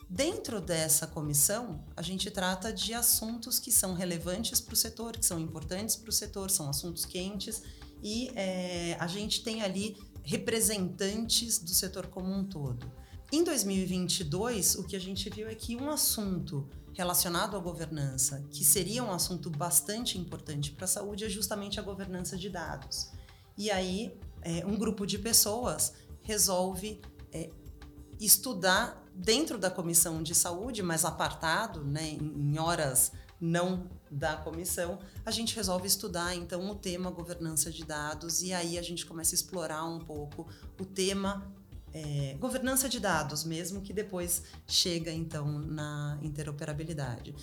Dentro 0.08 0.58
dessa 0.58 1.06
comissão, 1.06 1.84
a 1.94 2.00
gente 2.00 2.30
trata 2.30 2.72
de 2.72 2.94
assuntos 2.94 3.58
que 3.58 3.70
são 3.70 3.92
relevantes 3.92 4.58
para 4.58 4.72
o 4.72 4.76
setor, 4.76 5.18
que 5.18 5.26
são 5.26 5.38
importantes 5.38 5.96
para 5.96 6.08
o 6.08 6.12
setor, 6.12 6.50
são 6.50 6.70
assuntos 6.70 7.04
quentes, 7.04 7.62
e 8.02 8.30
é, 8.34 8.96
a 8.98 9.06
gente 9.06 9.42
tem 9.42 9.62
ali 9.62 9.96
representantes 10.22 11.58
do 11.58 11.70
setor 11.70 12.06
como 12.06 12.32
um 12.32 12.44
todo. 12.44 12.90
Em 13.30 13.44
2022, 13.44 14.76
o 14.76 14.84
que 14.84 14.96
a 14.96 15.00
gente 15.00 15.28
viu 15.28 15.48
é 15.48 15.54
que 15.54 15.76
um 15.76 15.90
assunto 15.90 16.68
relacionado 16.94 17.56
à 17.56 17.60
governança, 17.60 18.44
que 18.50 18.64
seria 18.64 19.04
um 19.04 19.12
assunto 19.12 19.50
bastante 19.50 20.18
importante 20.18 20.72
para 20.72 20.84
a 20.84 20.88
saúde, 20.88 21.24
é 21.24 21.28
justamente 21.28 21.78
a 21.78 21.82
governança 21.82 22.36
de 22.36 22.48
dados. 22.48 23.10
E 23.56 23.70
aí, 23.70 24.18
é, 24.42 24.64
um 24.66 24.76
grupo 24.76 25.06
de 25.06 25.18
pessoas 25.18 25.92
resolve 26.22 27.00
é, 27.32 27.50
estudar 28.20 29.04
dentro 29.14 29.58
da 29.58 29.70
comissão 29.70 30.22
de 30.22 30.34
saúde, 30.34 30.82
mas 30.82 31.04
apartado, 31.04 31.84
né, 31.84 32.10
em 32.10 32.58
horas 32.58 33.12
não 33.40 33.88
da 34.10 34.36
comissão, 34.36 34.98
a 35.24 35.30
gente 35.30 35.54
resolve 35.54 35.86
estudar 35.86 36.34
então 36.34 36.68
o 36.70 36.74
tema 36.74 37.10
governança 37.10 37.70
de 37.70 37.84
dados 37.84 38.42
e 38.42 38.52
aí 38.52 38.78
a 38.78 38.82
gente 38.82 39.04
começa 39.06 39.34
a 39.34 39.36
explorar 39.36 39.84
um 39.84 39.98
pouco 39.98 40.48
o 40.80 40.84
tema 40.84 41.46
é, 41.92 42.36
governança 42.38 42.88
de 42.88 43.00
dados 43.00 43.44
mesmo, 43.44 43.80
que 43.80 43.92
depois 43.92 44.42
chega 44.66 45.10
então 45.10 45.46
na 45.58 46.18
interoperabilidade. 46.22 47.34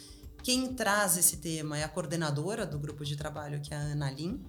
Quem 0.44 0.74
traz 0.74 1.18
esse 1.18 1.38
tema 1.38 1.78
é 1.78 1.84
a 1.84 1.90
coordenadora 1.90 2.66
do 2.66 2.78
grupo 2.78 3.04
de 3.04 3.16
trabalho, 3.16 3.60
que 3.62 3.74
é 3.74 3.78
a 3.78 3.80
Ana 3.80 4.12
Lin. 4.12 4.44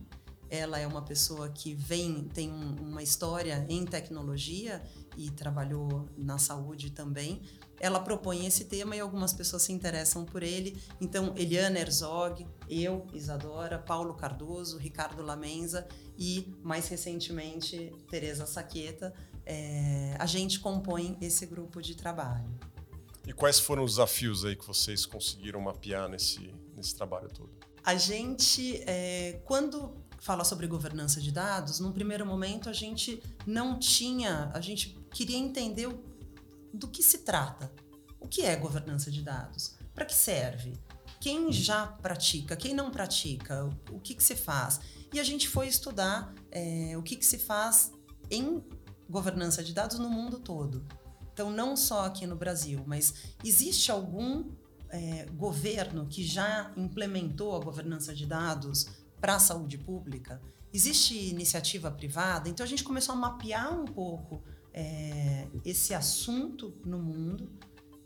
Ela 0.51 0.79
é 0.79 0.87
uma 0.87 1.03
pessoa 1.03 1.49
que 1.49 1.75
vem, 1.75 2.25
tem 2.25 2.53
uma 2.53 3.03
história 3.03 3.67
em 3.69 3.85
tecnologia 3.85 4.83
e 5.17 5.31
trabalhou 5.31 6.09
na 6.17 6.39
saúde 6.39 6.91
também. 6.91 7.43
Ela 7.79 8.01
propõe 8.01 8.47
esse 8.47 8.65
tema 8.65 8.97
e 8.97 9.01
algumas 9.01 9.33
pessoas 9.33 9.63
se 9.63 9.73
interessam 9.73 10.25
por 10.25 10.43
ele. 10.43 10.81
Então, 11.01 11.35
Eliana 11.37 11.79
Herzog, 11.79 12.47
eu, 12.69 13.07
Isadora, 13.13 13.79
Paulo 13.79 14.15
Cardoso, 14.15 14.79
Ricardo 14.79 15.23
Lamenza 15.23 15.87
e, 16.19 16.53
mais 16.63 16.89
recentemente, 16.89 17.93
Tereza 18.11 18.47
Saqueta, 18.47 19.15
é, 19.45 20.17
a 20.19 20.27
gente 20.27 20.59
compõe 20.59 21.17
esse 21.21 21.47
grupo 21.47 21.83
de 21.83 21.95
trabalho. 21.95 22.49
E 23.27 23.33
quais 23.33 23.59
foram 23.59 23.85
os 23.85 23.93
desafios 23.93 24.45
aí 24.45 24.55
que 24.57 24.67
vocês 24.67 25.05
conseguiram 25.05 25.61
mapear 25.61 26.09
nesse, 26.09 26.55
nesse 26.77 26.95
trabalho 26.95 27.29
todo? 27.29 27.51
A 27.85 27.95
gente, 27.97 28.83
é, 28.87 29.41
quando 29.45 29.95
fala 30.19 30.45
sobre 30.45 30.67
governança 30.67 31.21
de 31.21 31.31
dados, 31.31 31.79
num 31.79 31.93
primeiro 31.93 32.25
momento 32.25 32.69
a 32.69 32.73
gente 32.73 33.23
não 33.47 33.79
tinha, 33.79 34.51
a 34.55 34.61
gente 34.61 34.99
queria 35.13 35.37
entender 35.37 35.89
do 36.77 36.89
que 36.89 37.03
se 37.03 37.19
trata. 37.19 37.73
O 38.21 38.29
que 38.29 38.43
é 38.43 38.57
governança 38.57 39.11
de 39.11 39.23
dados? 39.23 39.77
Para 39.95 40.05
que 40.05 40.15
serve? 40.15 40.79
Quem 41.21 41.51
já 41.53 41.87
pratica? 41.87 42.57
Quem 42.57 42.75
não 42.75 42.91
pratica? 42.91 43.65
O 43.91 43.99
que, 43.99 44.15
que 44.15 44.23
se 44.23 44.37
faz? 44.37 44.81
E 45.13 45.19
a 45.19 45.25
gente 45.25 45.49
foi 45.49 45.67
estudar 45.67 46.35
é, 46.51 46.95
o 46.97 47.03
que, 47.03 47.17
que 47.17 47.25
se 47.25 47.39
faz 47.39 47.93
em 48.31 48.63
governança 49.09 49.63
de 49.63 49.73
dados 49.73 49.99
no 49.99 50.11
mundo 50.11 50.39
todo. 50.39 50.87
Então, 51.33 51.51
não 51.51 51.77
só 51.77 52.07
aqui 52.07 52.27
no 52.27 52.37
Brasil, 52.37 52.83
mas 52.87 53.15
existe 53.45 53.91
algum 53.91 54.51
é, 54.89 55.27
governo 55.27 56.07
que 56.07 56.25
já 56.25 56.73
implementou 56.77 57.55
a 57.55 57.61
governança 57.61 58.15
de 58.15 58.27
dados 58.27 58.87
para 59.21 59.37
a 59.37 59.39
saúde 59.39 59.79
pública? 59.79 60.41
Existe 60.73 61.15
iniciativa 61.15 61.91
privada? 61.91 62.49
Então, 62.49 62.65
a 62.65 62.69
gente 62.69 62.85
começou 62.85 63.15
a 63.15 63.19
mapear 63.19 63.73
um 63.73 63.85
pouco 63.85 64.43
é, 64.77 65.49
esse 65.65 65.95
assunto 65.95 66.75
no 66.85 66.99
mundo 66.99 67.51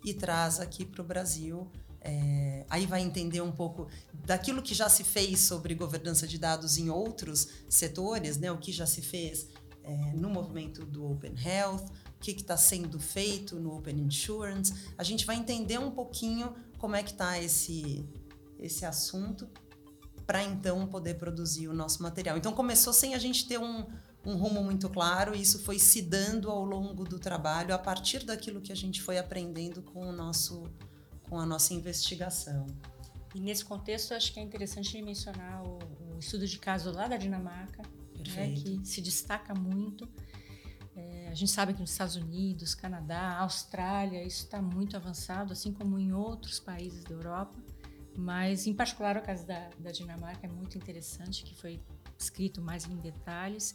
e 0.04 0.14
traz 0.14 0.60
aqui 0.60 0.84
para 0.84 1.02
o 1.02 1.04
Brasil. 1.04 1.68
É, 2.00 2.64
aí 2.70 2.86
vai 2.86 3.02
entender 3.02 3.42
um 3.42 3.52
pouco 3.52 3.88
daquilo 4.24 4.62
que 4.62 4.72
já 4.72 4.88
se 4.88 5.04
fez 5.04 5.40
sobre 5.40 5.74
governança 5.74 6.26
de 6.26 6.38
dados 6.38 6.78
em 6.78 6.88
outros 6.88 7.48
setores, 7.68 8.38
né? 8.38 8.50
O 8.50 8.56
que 8.56 8.72
já 8.72 8.86
se 8.86 9.02
fez 9.02 9.48
é, 9.82 10.12
no 10.14 10.30
movimento 10.30 10.86
do 10.86 11.10
Open 11.10 11.34
Health, 11.44 11.86
o 12.16 12.20
que 12.20 12.30
está 12.30 12.56
sendo 12.56 13.00
feito 13.00 13.58
no 13.58 13.76
Open 13.76 13.98
Insurance. 13.98 14.72
A 14.96 15.02
gente 15.02 15.26
vai 15.26 15.36
entender 15.36 15.78
um 15.78 15.90
pouquinho 15.90 16.54
como 16.78 16.94
é 16.94 17.02
que 17.02 17.10
está 17.10 17.38
esse, 17.38 18.08
esse 18.58 18.86
assunto 18.86 19.48
para 20.24 20.44
então 20.44 20.86
poder 20.86 21.14
produzir 21.14 21.66
o 21.66 21.74
nosso 21.74 22.02
material. 22.02 22.38
Então 22.38 22.52
começou 22.52 22.92
sem 22.92 23.14
a 23.14 23.18
gente 23.18 23.48
ter 23.48 23.58
um, 23.58 23.84
um 24.24 24.36
rumo 24.36 24.62
muito 24.62 24.88
claro, 24.88 25.34
e 25.34 25.40
isso 25.40 25.62
foi 25.62 25.78
se 25.78 26.02
dando 26.02 26.50
ao 26.50 26.64
longo 26.64 27.04
do 27.04 27.18
trabalho, 27.18 27.74
a 27.74 27.78
partir 27.78 28.24
daquilo 28.24 28.60
que 28.60 28.72
a 28.72 28.76
gente 28.76 29.00
foi 29.00 29.18
aprendendo 29.18 29.82
com, 29.82 30.00
o 30.00 30.12
nosso, 30.12 30.64
com 31.22 31.38
a 31.38 31.46
nossa 31.46 31.72
investigação. 31.72 32.66
E 33.34 33.40
nesse 33.40 33.64
contexto, 33.64 34.12
acho 34.12 34.32
que 34.32 34.40
é 34.40 34.42
interessante 34.42 35.00
mencionar 35.00 35.62
o, 35.62 35.78
o 36.14 36.18
estudo 36.18 36.46
de 36.46 36.58
caso 36.58 36.92
lá 36.92 37.08
da 37.08 37.16
Dinamarca, 37.16 37.82
né, 38.34 38.52
que 38.54 38.80
se 38.84 39.00
destaca 39.00 39.54
muito. 39.54 40.08
É, 40.94 41.28
a 41.28 41.34
gente 41.34 41.50
sabe 41.50 41.72
que 41.72 41.80
nos 41.80 41.92
Estados 41.92 42.16
Unidos, 42.16 42.74
Canadá, 42.74 43.38
Austrália, 43.38 44.22
isso 44.22 44.44
está 44.44 44.60
muito 44.60 44.96
avançado, 44.96 45.52
assim 45.52 45.72
como 45.72 45.98
em 45.98 46.12
outros 46.12 46.60
países 46.60 47.04
da 47.04 47.14
Europa. 47.14 47.56
Mas, 48.16 48.66
em 48.66 48.74
particular, 48.74 49.16
o 49.16 49.22
caso 49.22 49.46
da, 49.46 49.70
da 49.78 49.90
Dinamarca 49.90 50.46
é 50.46 50.50
muito 50.50 50.76
interessante, 50.76 51.44
que 51.44 51.54
foi 51.54 51.80
escrito 52.18 52.60
mais 52.60 52.84
em 52.84 52.96
detalhes. 52.96 53.74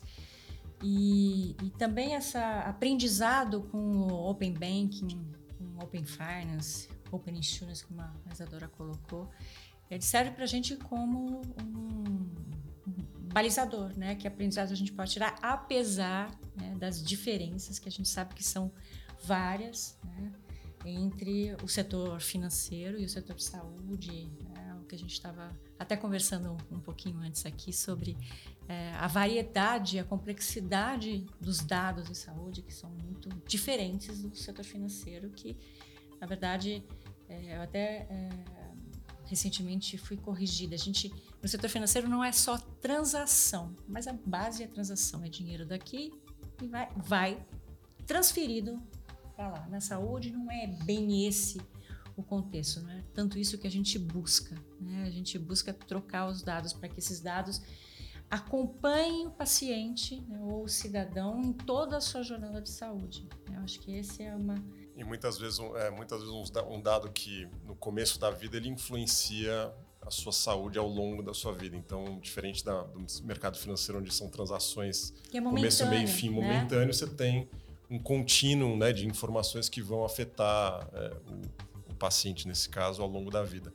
E, 0.83 1.55
e 1.63 1.69
também 1.71 2.13
esse 2.13 2.37
aprendizado 2.37 3.63
com 3.63 3.77
o 3.77 4.29
Open 4.29 4.53
Banking, 4.53 5.25
com 5.57 5.83
Open 5.83 6.03
Finance, 6.05 6.89
Open 7.11 7.37
Insurance, 7.37 7.85
como 7.85 8.01
a 8.01 8.13
Isadora 8.31 8.67
colocou, 8.67 9.29
ele 9.89 10.01
serve 10.01 10.31
para 10.31 10.43
a 10.43 10.47
gente 10.47 10.75
como 10.75 11.41
um, 11.61 11.71
um 12.87 13.27
balizador, 13.33 13.97
né? 13.97 14.15
Que 14.15 14.27
aprendizado 14.27 14.71
a 14.71 14.75
gente 14.75 14.91
pode 14.91 15.11
tirar, 15.11 15.35
apesar 15.41 16.29
né, 16.55 16.75
das 16.77 17.03
diferenças 17.03 17.79
que 17.79 17.87
a 17.87 17.91
gente 17.91 18.09
sabe 18.09 18.33
que 18.33 18.43
são 18.43 18.71
várias, 19.23 19.97
né? 20.03 20.31
entre 20.85 21.55
o 21.63 21.67
setor 21.67 22.19
financeiro 22.21 22.99
e 22.99 23.05
o 23.05 23.09
setor 23.09 23.35
de 23.35 23.43
saúde, 23.43 24.31
né? 24.53 24.77
o 24.79 24.85
que 24.85 24.93
a 24.93 24.97
gente 24.97 25.13
estava 25.13 25.49
até 25.79 25.97
conversando 25.97 26.55
um 26.71 26.79
pouquinho 26.79 27.17
antes 27.19 27.45
aqui 27.45 27.73
sobre 27.73 28.15
é, 28.67 28.93
a 28.93 29.07
variedade, 29.07 29.99
a 29.99 30.03
complexidade 30.03 31.25
dos 31.39 31.59
dados 31.59 32.07
de 32.07 32.15
saúde, 32.15 32.61
que 32.61 32.73
são 32.73 32.89
muito 32.89 33.29
diferentes 33.47 34.23
do 34.23 34.35
setor 34.35 34.65
financeiro, 34.65 35.29
que, 35.29 35.57
na 36.19 36.25
verdade, 36.25 36.83
é, 37.29 37.57
eu 37.57 37.61
até 37.61 38.07
é, 38.09 38.29
recentemente 39.25 39.97
fui 39.97 40.17
corrigida. 40.17 40.75
A 40.75 40.79
gente, 40.79 41.13
no 41.41 41.47
setor 41.47 41.69
financeiro, 41.69 42.09
não 42.09 42.23
é 42.23 42.31
só 42.31 42.57
transação, 42.57 43.75
mas 43.87 44.07
a 44.07 44.13
base 44.13 44.63
é 44.63 44.67
transação, 44.67 45.23
é 45.23 45.29
dinheiro 45.29 45.65
daqui 45.65 46.11
e 46.61 46.67
vai, 46.67 46.89
vai 46.95 47.45
transferido 48.07 48.81
para 49.35 49.49
lá. 49.49 49.67
Na 49.67 49.81
saúde, 49.81 50.31
não 50.31 50.49
é 50.51 50.67
bem 50.67 51.27
esse 51.27 51.59
o 52.15 52.23
contexto, 52.23 52.81
não 52.81 52.91
é 52.91 53.03
tanto 53.13 53.37
isso 53.37 53.57
que 53.57 53.67
a 53.67 53.71
gente 53.71 53.99
busca. 53.99 54.55
Né? 54.79 55.03
A 55.03 55.09
gente 55.09 55.37
busca 55.37 55.73
trocar 55.73 56.27
os 56.27 56.41
dados 56.41 56.71
para 56.71 56.87
que 56.87 56.99
esses 56.99 57.19
dados 57.19 57.61
acompanhe 58.35 59.27
o 59.27 59.31
paciente 59.31 60.21
né, 60.27 60.39
ou 60.41 60.63
o 60.63 60.67
cidadão 60.67 61.41
em 61.41 61.53
toda 61.53 61.97
a 61.97 62.01
sua 62.01 62.21
jornada 62.21 62.61
de 62.61 62.69
saúde. 62.69 63.27
Eu 63.51 63.59
acho 63.61 63.79
que 63.79 63.95
esse 63.95 64.23
é 64.23 64.35
uma 64.35 64.55
e 64.97 65.03
muitas 65.03 65.37
vezes, 65.37 65.59
é, 65.59 65.89
muitas 65.89 66.21
vezes 66.21 66.33
um 66.69 66.81
dado 66.81 67.11
que 67.11 67.47
no 67.65 67.75
começo 67.75 68.17
da 68.17 68.31
vida 68.31 68.55
ele 68.55 68.69
influencia 68.69 69.73
a 70.01 70.09
sua 70.09 70.31
saúde 70.31 70.79
ao 70.79 70.87
longo 70.87 71.21
da 71.21 71.33
sua 71.33 71.51
vida. 71.51 71.75
Então, 71.75 72.17
diferente 72.21 72.63
da, 72.63 72.83
do 72.83 73.05
mercado 73.25 73.57
financeiro, 73.57 73.99
onde 73.99 74.13
são 74.13 74.29
transações 74.29 75.13
é 75.33 75.41
começo, 75.41 75.85
meio 75.87 76.03
e 76.03 76.07
fim 76.07 76.29
né? 76.29 76.35
momentâneo, 76.35 76.93
você 76.93 77.07
tem 77.07 77.49
um 77.89 77.99
contínuo 77.99 78.77
né, 78.77 78.93
de 78.93 79.05
informações 79.05 79.67
que 79.67 79.81
vão 79.81 80.05
afetar 80.05 80.87
é, 80.93 81.13
o, 81.27 81.91
o 81.91 81.95
paciente, 81.95 82.47
nesse 82.47 82.69
caso, 82.69 83.01
ao 83.01 83.09
longo 83.09 83.29
da 83.29 83.43
vida. 83.43 83.73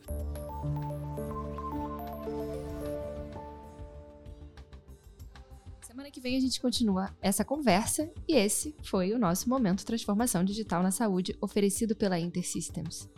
Semana 6.11 6.11
que 6.11 6.19
vem 6.19 6.35
a 6.35 6.41
gente 6.41 6.59
continua 6.59 7.15
essa 7.21 7.45
conversa 7.45 8.11
e 8.27 8.35
esse 8.35 8.75
foi 8.83 9.13
o 9.13 9.19
nosso 9.19 9.47
momento 9.47 9.85
Transformação 9.85 10.43
Digital 10.43 10.83
na 10.83 10.91
Saúde 10.91 11.37
oferecido 11.39 11.95
pela 11.95 12.19
InterSystems. 12.19 13.09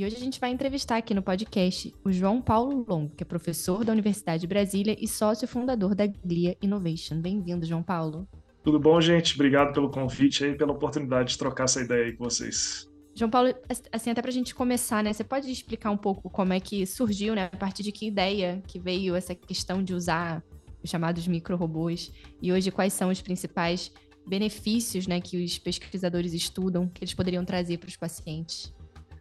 E 0.00 0.04
hoje 0.06 0.16
a 0.16 0.18
gente 0.18 0.40
vai 0.40 0.50
entrevistar 0.50 0.96
aqui 0.96 1.12
no 1.12 1.20
podcast 1.22 1.94
o 2.02 2.10
João 2.10 2.40
Paulo 2.40 2.86
Longo, 2.88 3.14
que 3.14 3.22
é 3.22 3.26
professor 3.26 3.84
da 3.84 3.92
Universidade 3.92 4.40
de 4.40 4.46
Brasília 4.46 4.96
e 4.98 5.06
sócio 5.06 5.46
fundador 5.46 5.94
da 5.94 6.06
Glia 6.06 6.56
Innovation. 6.62 7.20
Bem-vindo, 7.20 7.66
João 7.66 7.82
Paulo. 7.82 8.26
Tudo 8.64 8.80
bom, 8.80 8.98
gente? 8.98 9.34
Obrigado 9.34 9.74
pelo 9.74 9.90
convite 9.90 10.42
e 10.42 10.56
pela 10.56 10.72
oportunidade 10.72 11.32
de 11.32 11.38
trocar 11.38 11.64
essa 11.64 11.82
ideia 11.82 12.06
aí 12.06 12.12
com 12.14 12.24
vocês. 12.24 12.88
João 13.14 13.30
Paulo, 13.30 13.54
assim, 13.92 14.08
até 14.08 14.22
para 14.22 14.30
a 14.30 14.32
gente 14.32 14.54
começar, 14.54 15.04
né? 15.04 15.12
Você 15.12 15.22
pode 15.22 15.52
explicar 15.52 15.90
um 15.90 15.98
pouco 15.98 16.30
como 16.30 16.54
é 16.54 16.60
que 16.60 16.86
surgiu, 16.86 17.34
né? 17.34 17.50
A 17.52 17.56
partir 17.58 17.82
de 17.82 17.92
que 17.92 18.06
ideia 18.06 18.62
que 18.66 18.78
veio 18.78 19.14
essa 19.14 19.34
questão 19.34 19.82
de 19.82 19.92
usar 19.92 20.42
os 20.82 20.88
chamados 20.88 21.28
micro-robôs 21.28 22.10
e 22.40 22.50
hoje 22.50 22.70
quais 22.70 22.94
são 22.94 23.10
os 23.10 23.20
principais 23.20 23.92
benefícios, 24.26 25.06
né, 25.06 25.20
que 25.20 25.44
os 25.44 25.58
pesquisadores 25.58 26.32
estudam, 26.32 26.88
que 26.88 27.04
eles 27.04 27.12
poderiam 27.12 27.44
trazer 27.44 27.76
para 27.76 27.88
os 27.88 27.98
pacientes? 27.98 28.72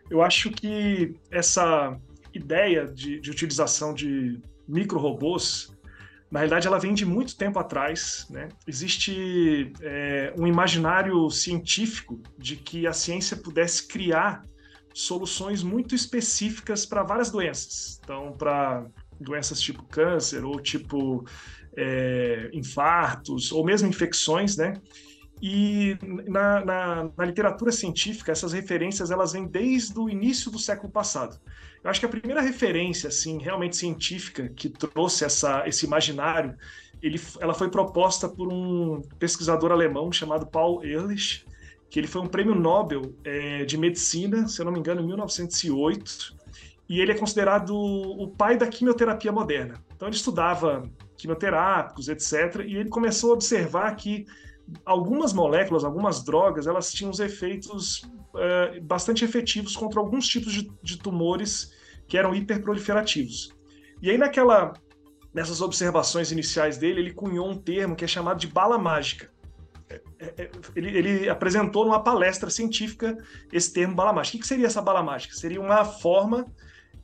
Eu 0.10 0.22
acho 0.22 0.51
que 0.51 1.16
essa 1.32 1.98
ideia 2.34 2.86
de, 2.86 3.20
de 3.20 3.32
utilização 3.32 3.94
de 3.94 4.39
micro-robôs 4.68 5.72
na 6.32 6.39
realidade, 6.39 6.68
ela 6.68 6.78
vem 6.78 6.94
de 6.94 7.06
muito 7.06 7.36
tempo 7.36 7.58
atrás. 7.58 8.28
Né? 8.30 8.50
Existe 8.68 9.74
é, 9.82 10.34
um 10.38 10.46
imaginário 10.46 11.30
científico 11.32 12.22
de 12.38 12.56
que 12.56 12.86
a 12.86 12.94
ciência 12.94 13.36
pudesse 13.36 13.88
criar 13.88 14.44
soluções 14.94 15.63
muito 15.63 15.96
específicas 15.96 16.86
para 16.86 17.04
várias 17.04 17.32
doenças. 17.32 18.00
Então, 18.04 18.34
para 18.38 18.86
doenças 19.20 19.60
tipo 19.60 19.84
câncer 19.86 20.46
ou 20.46 20.60
tipo 20.60 21.25
é, 21.75 22.50
infartos 22.54 23.51
ou 23.51 23.66
mesmo 23.66 23.88
infecções, 23.88 24.56
né? 24.56 24.74
E 25.41 25.98
na, 26.27 26.65
na, 26.65 27.10
na, 27.15 27.25
literatura 27.25 27.72
científica, 27.72 28.31
essas 28.31 28.51
referências 28.51 29.10
elas 29.10 29.31
vêm 29.31 29.46
desde 29.46 29.98
o 29.98 30.10
início 30.10 30.51
do 30.51 30.60
século 30.60 30.91
passado. 30.91 31.39
Eu 31.81 31.89
acho 31.89 32.00
que 32.00 32.05
a 32.05 32.10
primeira 32.10 32.41
referência, 32.41 33.08
assim, 33.08 33.38
realmente 33.39 33.77
científica 33.77 34.50
que 34.50 34.67
trouxe 34.69 35.24
essa, 35.24 35.63
esse 35.65 35.86
imaginário, 35.86 36.55
ele, 37.01 37.22
ela 37.39 37.53
foi 37.53 37.69
proposta 37.69 38.27
por 38.27 38.51
um 38.51 39.01
pesquisador 39.17 39.72
alemão 39.72 40.12
chamado 40.12 40.46
Paul 40.46 40.84
Ehrlich, 40.84 41.46
que 41.89 42.00
ele 42.00 42.08
foi 42.08 42.22
um 42.22 42.27
prêmio 42.27 42.53
Nobel 42.53 43.13
é, 43.24 43.63
de 43.63 43.77
medicina, 43.77 44.48
se 44.48 44.60
eu 44.60 44.65
não 44.65 44.74
me 44.74 44.79
engano, 44.79 45.01
em 45.01 45.08
1908, 45.08 46.36
e 46.89 47.00
ele 47.00 47.13
é 47.13 47.15
considerado 47.15 47.74
o 47.75 48.27
pai 48.27 48.58
da 48.58 48.67
quimioterapia 48.67 49.31
moderna. 49.31 49.75
Então 49.96 50.08
ele 50.08 50.15
estudava 50.15 50.84
quimioterápicos, 51.17 52.10
etc, 52.10 52.63
e 52.65 52.75
ele 52.75 52.89
começou 52.89 53.31
a 53.31 53.34
observar 53.36 53.96
que 53.96 54.25
algumas 54.86 55.34
moléculas, 55.34 55.84
algumas 55.84 56.24
drogas, 56.24 56.68
elas 56.68 56.92
tinham 56.92 57.12
os 57.12 57.20
efeitos 57.20 58.02
é, 58.36 58.80
bastante 58.80 59.26
efetivos 59.26 59.76
contra 59.76 60.00
alguns 60.00 60.28
tipos 60.28 60.54
de, 60.54 60.72
de, 60.82 60.98
tumores 60.98 61.74
que 62.08 62.18
eram 62.18 62.34
hiperproliferativos. 62.34 63.50
E 64.02 64.10
aí, 64.10 64.18
naquela, 64.18 64.74
nessas 65.34 65.62
observações 65.62 66.32
iniciais 66.32 66.78
dele, 66.78 67.02
ele 67.02 67.14
cunhou 67.14 67.50
um 67.50 67.58
termo 67.58 67.96
que 67.96 68.06
é 68.06 68.08
chamado 68.08 68.40
de 68.40 68.48
bala 68.48 68.78
mágica. 68.78 69.32
É, 69.90 70.02
é, 70.20 70.44
é 70.44 70.52
ele, 70.76 70.98
ele, 70.98 71.30
apresentou 71.30 71.86
numa 71.86 72.04
palestra 72.04 72.50
científica 72.50 73.18
esse 73.52 73.74
termo 73.74 73.96
bala 73.96 74.14
mágica. 74.14 74.38
O 74.38 74.42
que 74.42 74.48
seria 74.48 74.68
essa 74.68 74.82
bala 74.82 75.02
mágica? 75.04 75.34
Seria 75.36 75.60
uma 75.60 75.84
forma 75.84 76.46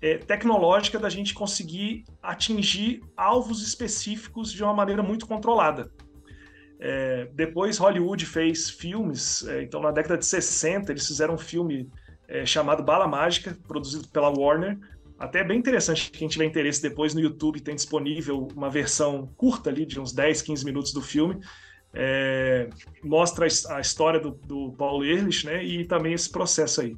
é, 0.01 0.17
tecnológica 0.17 0.99
da 0.99 1.09
gente 1.09 1.33
conseguir 1.33 2.05
atingir 2.21 3.01
alvos 3.17 3.65
específicos 3.65 4.51
de 4.51 4.63
uma 4.63 4.73
maneira 4.73 5.01
muito 5.01 5.25
controlada. 5.25 5.91
É, 6.79 7.27
depois 7.33 7.77
Hollywood 7.77 8.25
fez 8.25 8.69
filmes, 8.69 9.47
é, 9.47 9.63
então 9.63 9.81
na 9.81 9.91
década 9.91 10.17
de 10.17 10.25
60 10.25 10.91
eles 10.91 11.07
fizeram 11.07 11.35
um 11.35 11.37
filme 11.37 11.89
é, 12.27 12.45
chamado 12.45 12.83
Bala 12.83 13.07
Mágica, 13.07 13.57
produzido 13.67 14.07
pela 14.09 14.29
Warner. 14.29 14.77
Até 15.17 15.39
é 15.39 15.43
bem 15.43 15.57
interessante, 15.57 16.11
quem 16.11 16.27
tiver 16.27 16.45
interesse 16.45 16.81
depois 16.81 17.13
no 17.13 17.21
YouTube 17.21 17.61
tem 17.61 17.75
disponível 17.75 18.49
uma 18.55 18.69
versão 18.69 19.29
curta 19.37 19.69
ali, 19.69 19.85
de 19.85 19.99
uns 19.99 20.11
10, 20.11 20.41
15 20.41 20.65
minutos 20.65 20.91
do 20.91 21.01
filme. 21.01 21.39
É, 21.97 22.69
mostra 23.01 23.47
a, 23.69 23.79
história 23.79 24.19
do, 24.19 24.31
do 24.31 24.73
Paul 24.73 25.05
Ehrlich 25.05 25.45
né, 25.45 25.63
e 25.63 25.85
também 25.85 26.11
esse 26.11 26.29
processo 26.29 26.81
aí. 26.81 26.97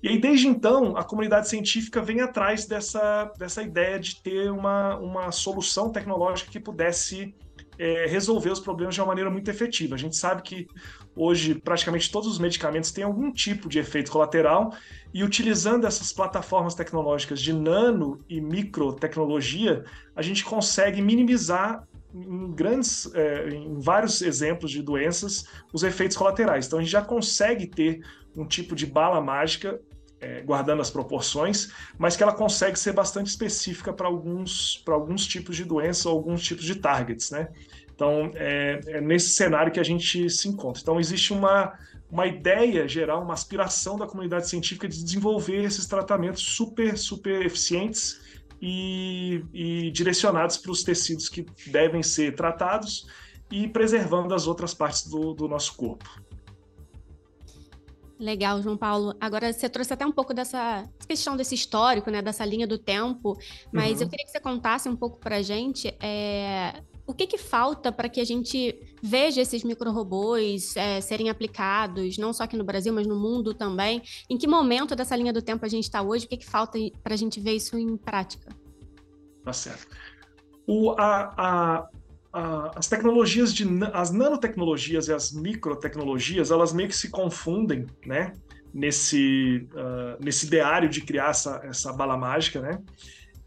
E 0.00 0.08
aí, 0.08 0.20
desde 0.20 0.46
então, 0.46 0.96
a 0.96 1.02
comunidade 1.02 1.48
científica 1.48 2.00
vem 2.00 2.20
atrás 2.20 2.64
dessa, 2.64 3.24
dessa 3.36 3.60
ideia 3.60 3.98
de 3.98 4.22
ter 4.22 4.52
uma, 4.52 4.96
uma 4.98 5.32
solução 5.32 5.90
tecnológica 5.90 6.48
que 6.48 6.60
pudesse 6.60 7.34
é, 7.78 8.06
resolver 8.06 8.50
os 8.50 8.60
problemas 8.60 8.94
de 8.94 9.00
uma 9.00 9.08
maneira 9.08 9.30
muito 9.30 9.50
efetiva. 9.50 9.94
A 9.94 9.98
gente 9.98 10.16
sabe 10.16 10.42
que 10.42 10.66
hoje 11.14 11.54
praticamente 11.54 12.10
todos 12.10 12.28
os 12.28 12.38
medicamentos 12.38 12.90
têm 12.90 13.04
algum 13.04 13.32
tipo 13.32 13.68
de 13.68 13.78
efeito 13.78 14.10
colateral 14.10 14.74
e 15.12 15.22
utilizando 15.22 15.86
essas 15.86 16.12
plataformas 16.12 16.74
tecnológicas 16.74 17.40
de 17.40 17.52
nano 17.52 18.20
e 18.28 18.40
micro 18.40 18.92
tecnologia, 18.92 19.84
a 20.14 20.22
gente 20.22 20.44
consegue 20.44 21.00
minimizar 21.00 21.86
em 22.14 22.52
grandes, 22.52 23.12
é, 23.14 23.48
em 23.48 23.78
vários 23.78 24.22
exemplos 24.22 24.70
de 24.70 24.82
doenças, 24.82 25.46
os 25.72 25.82
efeitos 25.82 26.16
colaterais. 26.16 26.66
Então 26.66 26.78
a 26.78 26.82
gente 26.82 26.92
já 26.92 27.02
consegue 27.02 27.66
ter 27.66 28.00
um 28.36 28.46
tipo 28.46 28.74
de 28.74 28.86
bala 28.86 29.20
mágica 29.20 29.80
é, 30.26 30.42
guardando 30.42 30.82
as 30.82 30.90
proporções, 30.90 31.70
mas 31.96 32.16
que 32.16 32.22
ela 32.22 32.32
consegue 32.32 32.78
ser 32.78 32.92
bastante 32.92 33.28
específica 33.28 33.92
para 33.92 34.08
alguns, 34.08 34.82
alguns 34.86 35.24
tipos 35.26 35.56
de 35.56 35.64
doença 35.64 36.08
ou 36.08 36.16
alguns 36.16 36.42
tipos 36.42 36.64
de 36.64 36.74
targets, 36.74 37.30
né? 37.30 37.48
Então, 37.94 38.30
é, 38.34 38.80
é, 38.88 39.00
nesse 39.00 39.30
cenário 39.30 39.72
que 39.72 39.80
a 39.80 39.84
gente 39.84 40.28
se 40.28 40.48
encontra. 40.48 40.82
Então, 40.82 41.00
existe 41.00 41.32
uma, 41.32 41.72
uma 42.10 42.26
ideia 42.26 42.86
geral, 42.88 43.22
uma 43.22 43.34
aspiração 43.34 43.96
da 43.96 44.06
comunidade 44.06 44.48
científica 44.48 44.88
de 44.88 45.02
desenvolver 45.02 45.64
esses 45.64 45.86
tratamentos 45.86 46.42
super, 46.42 46.98
super 46.98 47.46
eficientes 47.46 48.20
e, 48.60 49.42
e 49.54 49.90
direcionados 49.92 50.58
para 50.58 50.72
os 50.72 50.82
tecidos 50.82 51.28
que 51.28 51.46
devem 51.68 52.02
ser 52.02 52.34
tratados 52.34 53.06
e 53.50 53.68
preservando 53.68 54.34
as 54.34 54.46
outras 54.46 54.74
partes 54.74 55.06
do, 55.06 55.32
do 55.32 55.48
nosso 55.48 55.74
corpo. 55.76 56.25
Legal, 58.18 58.62
João 58.62 58.76
Paulo. 58.76 59.14
Agora 59.20 59.52
você 59.52 59.68
trouxe 59.68 59.92
até 59.92 60.06
um 60.06 60.12
pouco 60.12 60.32
dessa 60.32 60.88
questão 61.06 61.36
desse 61.36 61.54
histórico, 61.54 62.10
né, 62.10 62.22
dessa 62.22 62.44
linha 62.44 62.66
do 62.66 62.78
tempo, 62.78 63.36
mas 63.72 63.96
uhum. 63.96 64.04
eu 64.04 64.08
queria 64.08 64.24
que 64.24 64.32
você 64.32 64.40
contasse 64.40 64.88
um 64.88 64.96
pouco 64.96 65.18
para 65.18 65.36
a 65.36 65.42
gente 65.42 65.88
é, 66.00 66.82
o 67.06 67.14
que, 67.14 67.26
que 67.26 67.38
falta 67.38 67.92
para 67.92 68.08
que 68.08 68.20
a 68.20 68.24
gente 68.24 68.74
veja 69.00 69.40
esses 69.40 69.62
micro-robôs 69.62 70.76
é, 70.76 71.00
serem 71.00 71.30
aplicados, 71.30 72.18
não 72.18 72.32
só 72.32 72.42
aqui 72.44 72.56
no 72.56 72.64
Brasil, 72.64 72.92
mas 72.92 73.06
no 73.06 73.14
mundo 73.14 73.54
também. 73.54 74.02
Em 74.28 74.36
que 74.36 74.46
momento 74.46 74.96
dessa 74.96 75.14
linha 75.14 75.32
do 75.32 75.40
tempo 75.40 75.64
a 75.64 75.68
gente 75.68 75.84
está 75.84 76.02
hoje? 76.02 76.26
O 76.26 76.28
que, 76.28 76.38
que 76.38 76.46
falta 76.46 76.78
para 77.02 77.14
a 77.14 77.16
gente 77.16 77.38
ver 77.38 77.52
isso 77.52 77.78
em 77.78 77.96
prática? 77.96 78.50
Tá 79.44 79.52
certo. 79.52 79.86
O, 80.66 80.90
a, 80.98 81.88
as 82.74 82.86
tecnologias 82.86 83.54
de 83.54 83.66
as 83.92 84.10
nanotecnologias 84.10 85.08
e 85.08 85.12
as 85.12 85.32
microtecnologias 85.32 86.50
elas 86.50 86.72
meio 86.72 86.88
que 86.88 86.96
se 86.96 87.08
confundem 87.08 87.86
né 88.04 88.34
nesse 88.74 89.66
uh, 89.72 90.22
nesse 90.22 90.46
ideário 90.46 90.88
de 90.88 91.00
criar 91.00 91.30
essa, 91.30 91.60
essa 91.64 91.92
bala 91.92 92.16
mágica 92.16 92.60
né? 92.60 92.78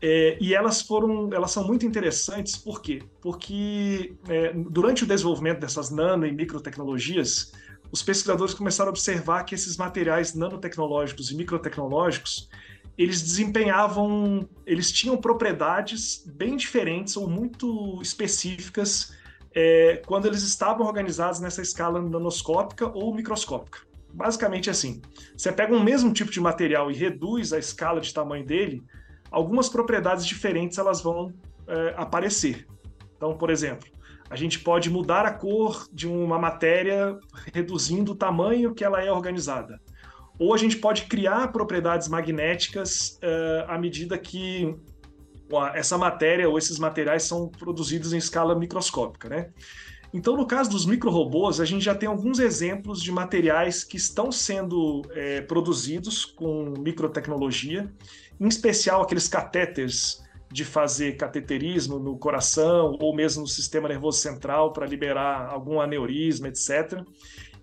É, 0.01 0.37
e 0.39 0.55
elas 0.55 0.81
foram 0.81 1.29
elas 1.33 1.51
são 1.51 1.67
muito 1.67 1.85
interessantes 1.85 2.57
por 2.57 2.81
quê? 2.81 3.03
Porque 3.21 4.15
é, 4.27 4.53
durante 4.53 5.03
o 5.03 5.07
desenvolvimento 5.07 5.59
dessas 5.59 5.91
nano 5.91 6.25
e 6.25 6.31
microtecnologias 6.31 7.51
os 7.91 8.01
pesquisadores 8.01 8.53
começaram 8.53 8.89
a 8.89 8.91
observar 8.91 9.43
que 9.43 9.53
esses 9.53 9.77
materiais 9.77 10.33
nanotecnológicos 10.33 11.29
e 11.31 11.35
microtecnológicos 11.35 12.49
eles 12.99 13.21
desempenhavam, 13.21 14.45
eles 14.65 14.91
tinham 14.91 15.15
propriedades 15.15 16.21
bem 16.35 16.57
diferentes 16.57 17.15
ou 17.15 17.29
muito 17.29 17.97
específicas 18.01 19.15
é, 19.55 20.01
quando 20.05 20.25
eles 20.25 20.43
estavam 20.43 20.85
organizados 20.85 21.39
nessa 21.39 21.61
escala 21.61 22.01
nanoscópica 22.01 22.91
ou 22.93 23.15
microscópica. 23.15 23.79
Basicamente 24.13 24.69
assim, 24.69 25.01
você 25.37 25.49
pega 25.49 25.73
um 25.73 25.81
mesmo 25.81 26.11
tipo 26.11 26.29
de 26.29 26.41
material 26.41 26.91
e 26.91 26.93
reduz 26.93 27.53
a 27.53 27.57
escala 27.57 28.01
de 28.01 28.13
tamanho 28.13 28.45
dele, 28.45 28.83
algumas 29.31 29.69
propriedades 29.69 30.25
diferentes 30.25 30.77
elas 30.77 30.99
vão 30.99 31.33
é, 31.67 31.93
aparecer. 31.95 32.67
Então, 33.15 33.37
por 33.37 33.49
exemplo, 33.49 33.87
a 34.29 34.35
gente 34.35 34.59
pode 34.59 34.89
mudar 34.89 35.25
a 35.25 35.31
cor 35.31 35.87
de 35.89 36.05
uma 36.05 36.37
matéria 36.37 37.17
reduzindo 37.53 38.11
o 38.11 38.15
tamanho 38.15 38.73
que 38.73 38.83
ela 38.83 39.01
é 39.01 39.09
organizada 39.09 39.79
ou 40.39 40.53
a 40.53 40.57
gente 40.57 40.77
pode 40.77 41.03
criar 41.03 41.51
propriedades 41.51 42.07
magnéticas 42.07 43.19
uh, 43.21 43.69
à 43.69 43.77
medida 43.77 44.17
que 44.17 44.73
essa 45.73 45.97
matéria 45.97 46.47
ou 46.47 46.57
esses 46.57 46.79
materiais 46.79 47.23
são 47.23 47.49
produzidos 47.49 48.13
em 48.13 48.17
escala 48.17 48.55
microscópica, 48.55 49.27
né? 49.27 49.49
Então, 50.13 50.35
no 50.35 50.45
caso 50.45 50.69
dos 50.71 50.85
microrobôs, 50.85 51.59
a 51.59 51.65
gente 51.65 51.83
já 51.83 51.93
tem 51.93 52.07
alguns 52.07 52.39
exemplos 52.39 53.01
de 53.01 53.11
materiais 53.11 53.83
que 53.83 53.97
estão 53.97 54.31
sendo 54.31 55.03
é, 55.11 55.41
produzidos 55.41 56.25
com 56.25 56.73
microtecnologia, 56.79 57.91
em 58.39 58.47
especial 58.47 59.01
aqueles 59.01 59.27
catéteres 59.27 60.23
de 60.51 60.65
fazer 60.65 61.15
cateterismo 61.15 61.99
no 61.99 62.17
coração 62.17 62.97
ou 62.99 63.15
mesmo 63.15 63.41
no 63.41 63.47
sistema 63.47 63.87
nervoso 63.87 64.19
central 64.19 64.73
para 64.73 64.85
liberar 64.85 65.47
algum 65.47 65.79
aneurisma, 65.79 66.47
etc 66.47 67.03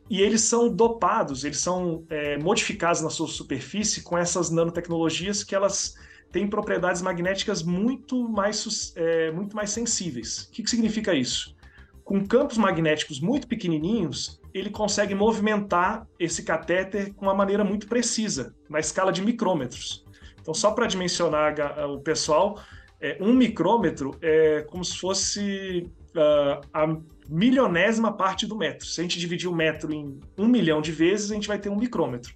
e 0.08 0.20
eles 0.20 0.42
são 0.42 0.68
dopados, 0.68 1.44
eles 1.44 1.58
são 1.58 2.04
é, 2.08 2.38
modificados 2.38 3.00
na 3.00 3.10
sua 3.10 3.26
superfície 3.26 4.02
com 4.02 4.16
essas 4.16 4.50
nanotecnologias 4.50 5.42
que 5.42 5.54
elas 5.54 5.96
têm 6.30 6.46
propriedades 6.46 7.02
magnéticas 7.02 7.62
muito 7.62 8.28
mais, 8.28 8.92
é, 8.96 9.30
muito 9.30 9.56
mais 9.56 9.70
sensíveis. 9.70 10.44
O 10.44 10.50
que, 10.52 10.62
que 10.62 10.70
significa 10.70 11.14
isso? 11.14 11.56
Com 12.04 12.24
campos 12.24 12.56
magnéticos 12.56 13.20
muito 13.20 13.48
pequenininhos, 13.48 14.40
ele 14.54 14.70
consegue 14.70 15.14
movimentar 15.14 16.06
esse 16.18 16.42
catéter 16.44 17.12
com 17.14 17.26
uma 17.26 17.34
maneira 17.34 17.64
muito 17.64 17.88
precisa, 17.88 18.54
na 18.70 18.78
escala 18.78 19.12
de 19.12 19.22
micrômetros. 19.22 20.04
Então, 20.40 20.54
só 20.54 20.70
para 20.70 20.86
dimensionar 20.86 21.54
o 21.90 22.00
pessoal, 22.00 22.60
é, 23.00 23.18
um 23.20 23.34
micrômetro 23.34 24.16
é 24.22 24.62
como 24.70 24.84
se 24.84 24.96
fosse 24.98 25.90
uh, 26.14 26.60
a 26.72 26.96
milionésima 27.28 28.12
parte 28.12 28.46
do 28.46 28.56
metro. 28.56 28.86
Se 28.86 29.00
a 29.00 29.02
gente 29.02 29.18
dividir 29.18 29.48
o 29.48 29.54
metro 29.54 29.92
em 29.92 30.20
um 30.38 30.46
milhão 30.46 30.80
de 30.80 30.92
vezes, 30.92 31.30
a 31.30 31.34
gente 31.34 31.48
vai 31.48 31.58
ter 31.58 31.68
um 31.68 31.76
micrômetro. 31.76 32.34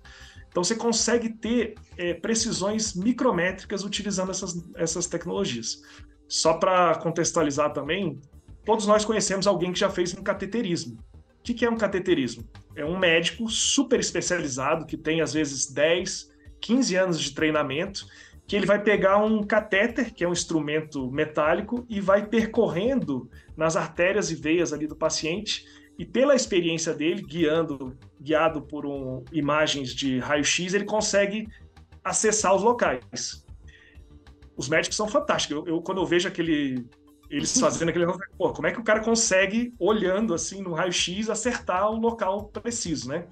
Então 0.48 0.64
você 0.64 0.74
consegue 0.74 1.28
ter 1.28 1.74
é, 1.96 2.12
precisões 2.14 2.94
micrométricas 2.94 3.84
utilizando 3.84 4.30
essas, 4.30 4.60
essas 4.74 5.06
tecnologias. 5.06 5.82
Só 6.28 6.54
para 6.54 6.96
contextualizar 6.96 7.72
também, 7.72 8.20
todos 8.64 8.86
nós 8.86 9.04
conhecemos 9.04 9.46
alguém 9.46 9.72
que 9.72 9.78
já 9.78 9.88
fez 9.88 10.12
um 10.14 10.22
cateterismo. 10.22 10.98
O 11.38 11.42
que, 11.42 11.54
que 11.54 11.64
é 11.64 11.70
um 11.70 11.76
cateterismo? 11.76 12.44
É 12.74 12.84
um 12.84 12.98
médico 12.98 13.48
super 13.48 13.98
especializado 13.98 14.84
que 14.86 14.96
tem 14.96 15.20
às 15.20 15.32
vezes 15.32 15.70
10, 15.70 16.30
15 16.60 16.96
anos 16.96 17.20
de 17.20 17.34
treinamento, 17.34 18.06
que 18.50 18.56
ele 18.56 18.66
vai 18.66 18.82
pegar 18.82 19.16
um 19.18 19.44
catéter, 19.44 20.12
que 20.12 20.24
é 20.24 20.28
um 20.28 20.32
instrumento 20.32 21.08
metálico, 21.08 21.86
e 21.88 22.00
vai 22.00 22.26
percorrendo 22.26 23.30
nas 23.56 23.76
artérias 23.76 24.28
e 24.32 24.34
veias 24.34 24.72
ali 24.72 24.88
do 24.88 24.96
paciente 24.96 25.64
e 25.96 26.04
pela 26.04 26.34
experiência 26.34 26.92
dele, 26.92 27.22
guiando, 27.22 27.96
guiado 28.20 28.60
por 28.62 28.84
um, 28.84 29.24
imagens 29.30 29.94
de 29.94 30.18
raio-x, 30.18 30.74
ele 30.74 30.84
consegue 30.84 31.46
acessar 32.02 32.52
os 32.52 32.64
locais. 32.64 33.46
Os 34.56 34.68
médicos 34.68 34.96
são 34.96 35.06
fantásticos. 35.06 35.56
Eu, 35.56 35.76
eu 35.76 35.80
quando 35.80 35.98
eu 35.98 36.06
vejo 36.06 36.26
aquele 36.26 36.84
eles 37.30 37.54
fazendo 37.60 37.90
aquele 37.90 38.06
pô, 38.36 38.52
como 38.52 38.66
é 38.66 38.72
que 38.72 38.80
o 38.80 38.84
cara 38.84 38.98
consegue 38.98 39.72
olhando 39.78 40.34
assim 40.34 40.60
no 40.60 40.72
raio-x 40.72 41.30
acertar 41.30 41.88
o 41.88 42.00
local 42.00 42.46
preciso, 42.46 43.10
né? 43.10 43.28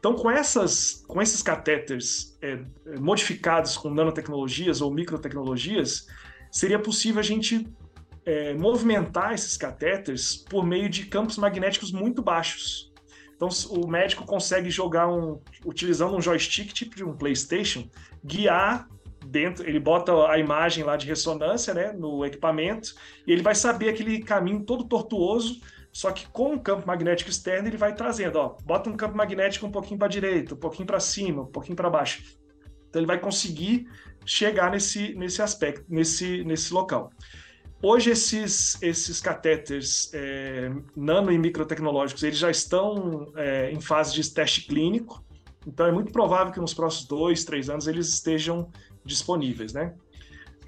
Então, 0.00 0.14
com 0.14 0.30
essas, 0.30 1.04
com 1.06 1.20
esses 1.20 1.42
catéteres 1.42 2.38
é, 2.40 2.58
modificados 2.98 3.76
com 3.76 3.90
nanotecnologias 3.90 4.80
ou 4.80 4.90
microtecnologias, 4.90 6.06
seria 6.50 6.78
possível 6.78 7.20
a 7.20 7.22
gente 7.22 7.68
é, 8.24 8.54
movimentar 8.54 9.34
esses 9.34 9.58
catéteres 9.58 10.36
por 10.36 10.64
meio 10.66 10.88
de 10.88 11.04
campos 11.04 11.36
magnéticos 11.36 11.92
muito 11.92 12.22
baixos. 12.22 12.90
Então, 13.36 13.48
o 13.70 13.86
médico 13.86 14.24
consegue 14.24 14.70
jogar 14.70 15.06
um, 15.06 15.38
utilizando 15.66 16.16
um 16.16 16.20
joystick 16.20 16.72
tipo 16.72 16.96
de 16.96 17.04
um 17.04 17.14
PlayStation, 17.14 17.86
guiar 18.24 18.88
dentro, 19.26 19.68
ele 19.68 19.78
bota 19.78 20.12
a 20.30 20.38
imagem 20.38 20.82
lá 20.82 20.96
de 20.96 21.06
ressonância, 21.06 21.74
né, 21.74 21.92
no 21.92 22.24
equipamento, 22.24 22.94
e 23.26 23.32
ele 23.32 23.42
vai 23.42 23.54
saber 23.54 23.90
aquele 23.90 24.22
caminho 24.22 24.64
todo 24.64 24.84
tortuoso, 24.84 25.60
só 25.92 26.12
que 26.12 26.28
com 26.28 26.54
o 26.54 26.60
campo 26.60 26.86
magnético 26.86 27.30
externo 27.30 27.68
ele 27.68 27.76
vai 27.76 27.94
trazendo, 27.94 28.36
ó, 28.36 28.56
bota 28.64 28.88
um 28.88 28.96
campo 28.96 29.16
magnético 29.16 29.66
um 29.66 29.70
pouquinho 29.70 29.98
para 29.98 30.08
direita, 30.08 30.54
um 30.54 30.58
pouquinho 30.58 30.86
para 30.86 31.00
cima, 31.00 31.42
um 31.42 31.46
pouquinho 31.46 31.76
para 31.76 31.90
baixo. 31.90 32.22
Então 32.88 33.00
ele 33.00 33.06
vai 33.06 33.18
conseguir 33.18 33.88
chegar 34.24 34.70
nesse, 34.70 35.14
nesse 35.14 35.42
aspecto, 35.42 35.84
nesse, 35.88 36.44
nesse 36.44 36.72
local. 36.72 37.10
Hoje, 37.82 38.10
esses, 38.10 38.80
esses 38.82 39.20
catéteres 39.20 40.10
é, 40.12 40.70
nano 40.94 41.32
e 41.32 41.38
microtecnológicos 41.38 42.22
eles 42.22 42.36
já 42.36 42.50
estão 42.50 43.32
é, 43.34 43.70
em 43.72 43.80
fase 43.80 44.14
de 44.14 44.30
teste 44.30 44.66
clínico, 44.66 45.24
então 45.66 45.86
é 45.86 45.92
muito 45.92 46.12
provável 46.12 46.52
que 46.52 46.60
nos 46.60 46.74
próximos 46.74 47.08
dois, 47.08 47.44
três 47.44 47.70
anos 47.70 47.86
eles 47.86 48.08
estejam 48.08 48.70
disponíveis. 49.04 49.72
Né? 49.72 49.94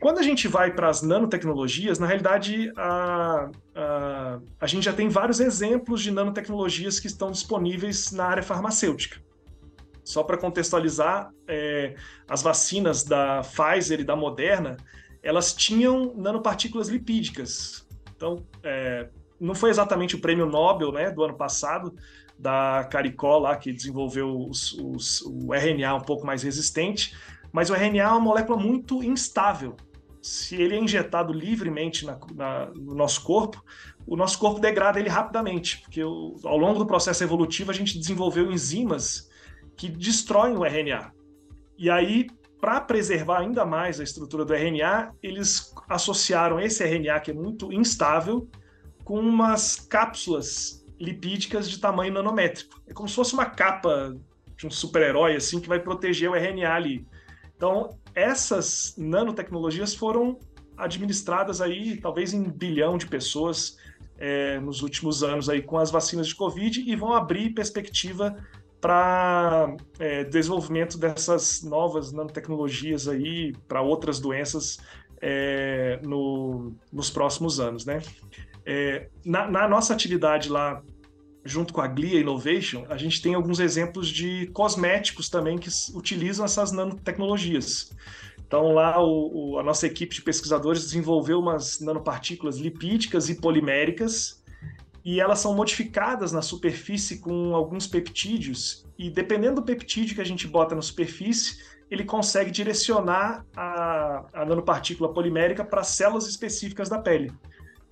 Quando 0.03 0.19
a 0.19 0.23
gente 0.23 0.49
vai 0.49 0.73
para 0.75 0.88
as 0.88 1.01
nanotecnologias, 1.01 2.01
na 2.01 2.09
realidade, 2.09 2.73
a, 2.77 3.49
a, 3.73 4.41
a 4.61 4.67
gente 4.67 4.83
já 4.83 4.93
tem 4.93 5.09
vários 5.09 5.38
exemplos 5.38 6.03
de 6.03 6.11
nanotecnologias 6.11 6.99
que 6.99 7.07
estão 7.07 7.31
disponíveis 7.31 8.11
na 8.11 8.25
área 8.25 8.43
farmacêutica. 8.43 9.23
Só 10.03 10.25
para 10.25 10.37
contextualizar, 10.37 11.31
é, 11.47 11.95
as 12.29 12.43
vacinas 12.43 13.05
da 13.05 13.43
Pfizer 13.43 14.01
e 14.01 14.05
da 14.05 14.17
Moderna, 14.17 14.77
elas 15.23 15.55
tinham 15.55 16.12
nanopartículas 16.17 16.88
lipídicas. 16.88 17.87
Então, 18.17 18.45
é, 18.65 19.09
não 19.38 19.55
foi 19.55 19.71
exatamente 19.71 20.17
o 20.17 20.21
prêmio 20.21 20.47
Nobel 20.47 20.91
né, 20.91 21.12
do 21.12 21.23
ano 21.23 21.37
passado, 21.37 21.95
da 22.37 22.88
Caricó, 22.91 23.38
lá, 23.38 23.55
que 23.55 23.73
desenvolveu 23.73 24.49
os, 24.49 24.73
os, 24.73 25.21
o 25.21 25.55
RNA 25.55 25.95
um 25.95 26.01
pouco 26.01 26.27
mais 26.27 26.43
resistente, 26.43 27.17
mas 27.53 27.71
o 27.71 27.75
RNA 27.75 28.03
é 28.03 28.09
uma 28.09 28.19
molécula 28.19 28.59
muito 28.59 29.01
instável. 29.01 29.77
Se 30.22 30.54
ele 30.54 30.76
é 30.76 30.78
injetado 30.78 31.32
livremente 31.32 32.06
na, 32.06 32.18
na, 32.35 32.66
no 32.66 32.94
nosso 32.94 33.22
corpo, 33.22 33.62
o 34.06 34.16
nosso 34.16 34.38
corpo 34.38 34.61
degrada 34.61 35.00
ele 35.00 35.08
rapidamente, 35.08 35.80
porque 35.80 36.02
o, 36.02 36.37
ao 36.44 36.56
longo 36.56 36.78
do 36.78 36.87
processo 36.87 37.24
evolutivo 37.24 37.70
a 37.70 37.74
gente 37.74 37.98
desenvolveu 37.98 38.50
enzimas 38.50 39.28
que 39.76 39.88
destroem 39.88 40.56
o 40.56 40.64
RNA. 40.64 41.12
E 41.76 41.90
aí, 41.90 42.28
para 42.61 42.80
preservar 42.80 43.40
ainda 43.40 43.64
mais 43.64 43.98
a 43.98 44.04
estrutura 44.04 44.44
do 44.44 44.54
RNA, 44.54 45.12
eles 45.20 45.74
associaram 45.88 46.61
esse 46.61 46.85
RNA, 46.85 47.18
que 47.18 47.32
é 47.32 47.35
muito 47.35 47.72
instável, 47.72 48.48
com 49.02 49.18
umas 49.18 49.74
cápsulas 49.74 50.87
lipídicas 51.00 51.68
de 51.68 51.78
tamanho 51.78 52.12
nanométrico. 52.12 52.80
É 52.87 52.92
como 52.92 53.08
se 53.08 53.16
fosse 53.16 53.35
uma 53.35 53.46
capa 53.46 54.16
de 54.56 54.66
um 54.68 54.70
super-herói 54.70 55.35
assim 55.35 55.61
que 55.61 55.68
vai 55.68 55.80
proteger 55.80 56.30
o 56.30 56.37
RNA 56.37 56.72
ali. 56.72 57.04
Então, 57.56 57.98
essas 58.14 58.94
nanotecnologias 58.96 59.94
foram 59.94 60.38
administradas 60.77 61.61
aí 61.61 61.98
talvez 62.01 62.33
em 62.33 62.42
bilhão 62.42 62.96
de 62.96 63.07
pessoas 63.07 63.77
é, 64.18 64.59
nos 64.61 64.83
últimos 64.83 65.22
anos 65.22 65.48
aí 65.48 65.62
com 65.62 65.79
as 65.79 65.90
vacinas 65.90 66.29
de 66.29 66.35
Covid 66.35 66.81
e 66.81 66.96
vão 66.96 67.12
abrir 67.12 67.51
perspectiva 67.51 68.37
para 68.81 69.77
é, 69.98 70.25
desenvolvimento 70.25 70.98
dessas 70.98 71.62
novas 71.62 72.12
nanotecnologias 72.12 73.07
aí 73.07 73.53
para 73.68 73.81
outras 73.81 74.18
doenças 74.18 74.79
é, 75.20 76.01
no, 76.03 76.75
nos 76.92 77.09
próximos 77.09 77.61
anos, 77.61 77.87
né? 77.87 78.03
É, 78.66 79.09
na, 79.25 79.48
na, 79.48 79.68
nossa 79.68 79.92
atividade 79.92 80.48
lá, 80.48 80.83
junto 81.44 81.72
com 81.72 81.81
a 81.81 81.88
Glia 81.88 82.20
Innovation, 82.20 82.85
a 82.88 82.96
gente 82.96 83.20
tem 83.20 83.35
alguns 83.35 83.59
exemplos 83.59 84.09
de 84.09 84.46
cosméticos 84.48 85.28
também 85.28 85.59
que 85.59 85.68
utilizam 85.94 86.44
essas 86.44 86.72
nanotecnologias. 86.72 87.90
Então 88.46 88.72
lá 88.72 89.02
o, 89.02 89.55
o, 89.55 89.59
a 89.59 89.62
nossa 89.62 89.87
equipe 89.87 90.14
de 90.14 90.22
pesquisadores 90.22 90.83
desenvolveu 90.83 91.40
umas 91.40 91.81
nanopartículas 91.81 92.59
lipídicas 92.59 93.28
e 93.28 93.40
poliméricas 93.40 94.42
e 95.05 95.20
elas 95.20 95.40
são 95.40 95.55
modificadas 95.55 96.33
na 96.33 96.42
superfície 96.42 97.18
com 97.18 97.55
alguns 97.55 97.87
peptídeos, 97.87 98.87
e 98.96 99.11
dependendo 99.11 99.57
do 99.57 99.62
peptídeo 99.62 100.14
que 100.14 100.20
a 100.20 100.24
gente 100.26 100.46
bota 100.46 100.74
na 100.74 100.83
superfície, 100.83 101.59
ele 101.90 102.05
consegue 102.05 102.50
direcionar 102.50 103.44
a, 103.57 104.24
a 104.33 104.44
nanopartícula 104.44 105.12
polimérica 105.12 105.64
para 105.64 105.83
células 105.83 106.26
específicas 106.26 106.88
da 106.88 106.98
pele. 106.98 107.33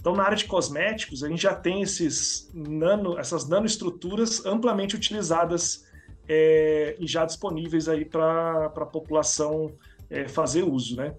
Então, 0.01 0.15
na 0.15 0.23
área 0.23 0.37
de 0.37 0.47
cosméticos, 0.47 1.23
a 1.23 1.29
gente 1.29 1.43
já 1.43 1.55
tem 1.55 1.83
esses 1.83 2.51
nano, 2.55 3.19
essas 3.19 3.47
nanoestruturas 3.47 4.45
amplamente 4.47 4.97
utilizadas 4.97 5.85
é, 6.27 6.97
e 6.99 7.07
já 7.07 7.27
disponíveis 7.27 7.87
aí 7.87 8.07
para 8.07 8.67
a 8.67 8.87
população 8.87 9.71
é, 10.09 10.27
fazer 10.27 10.63
uso, 10.63 10.97
né? 10.97 11.15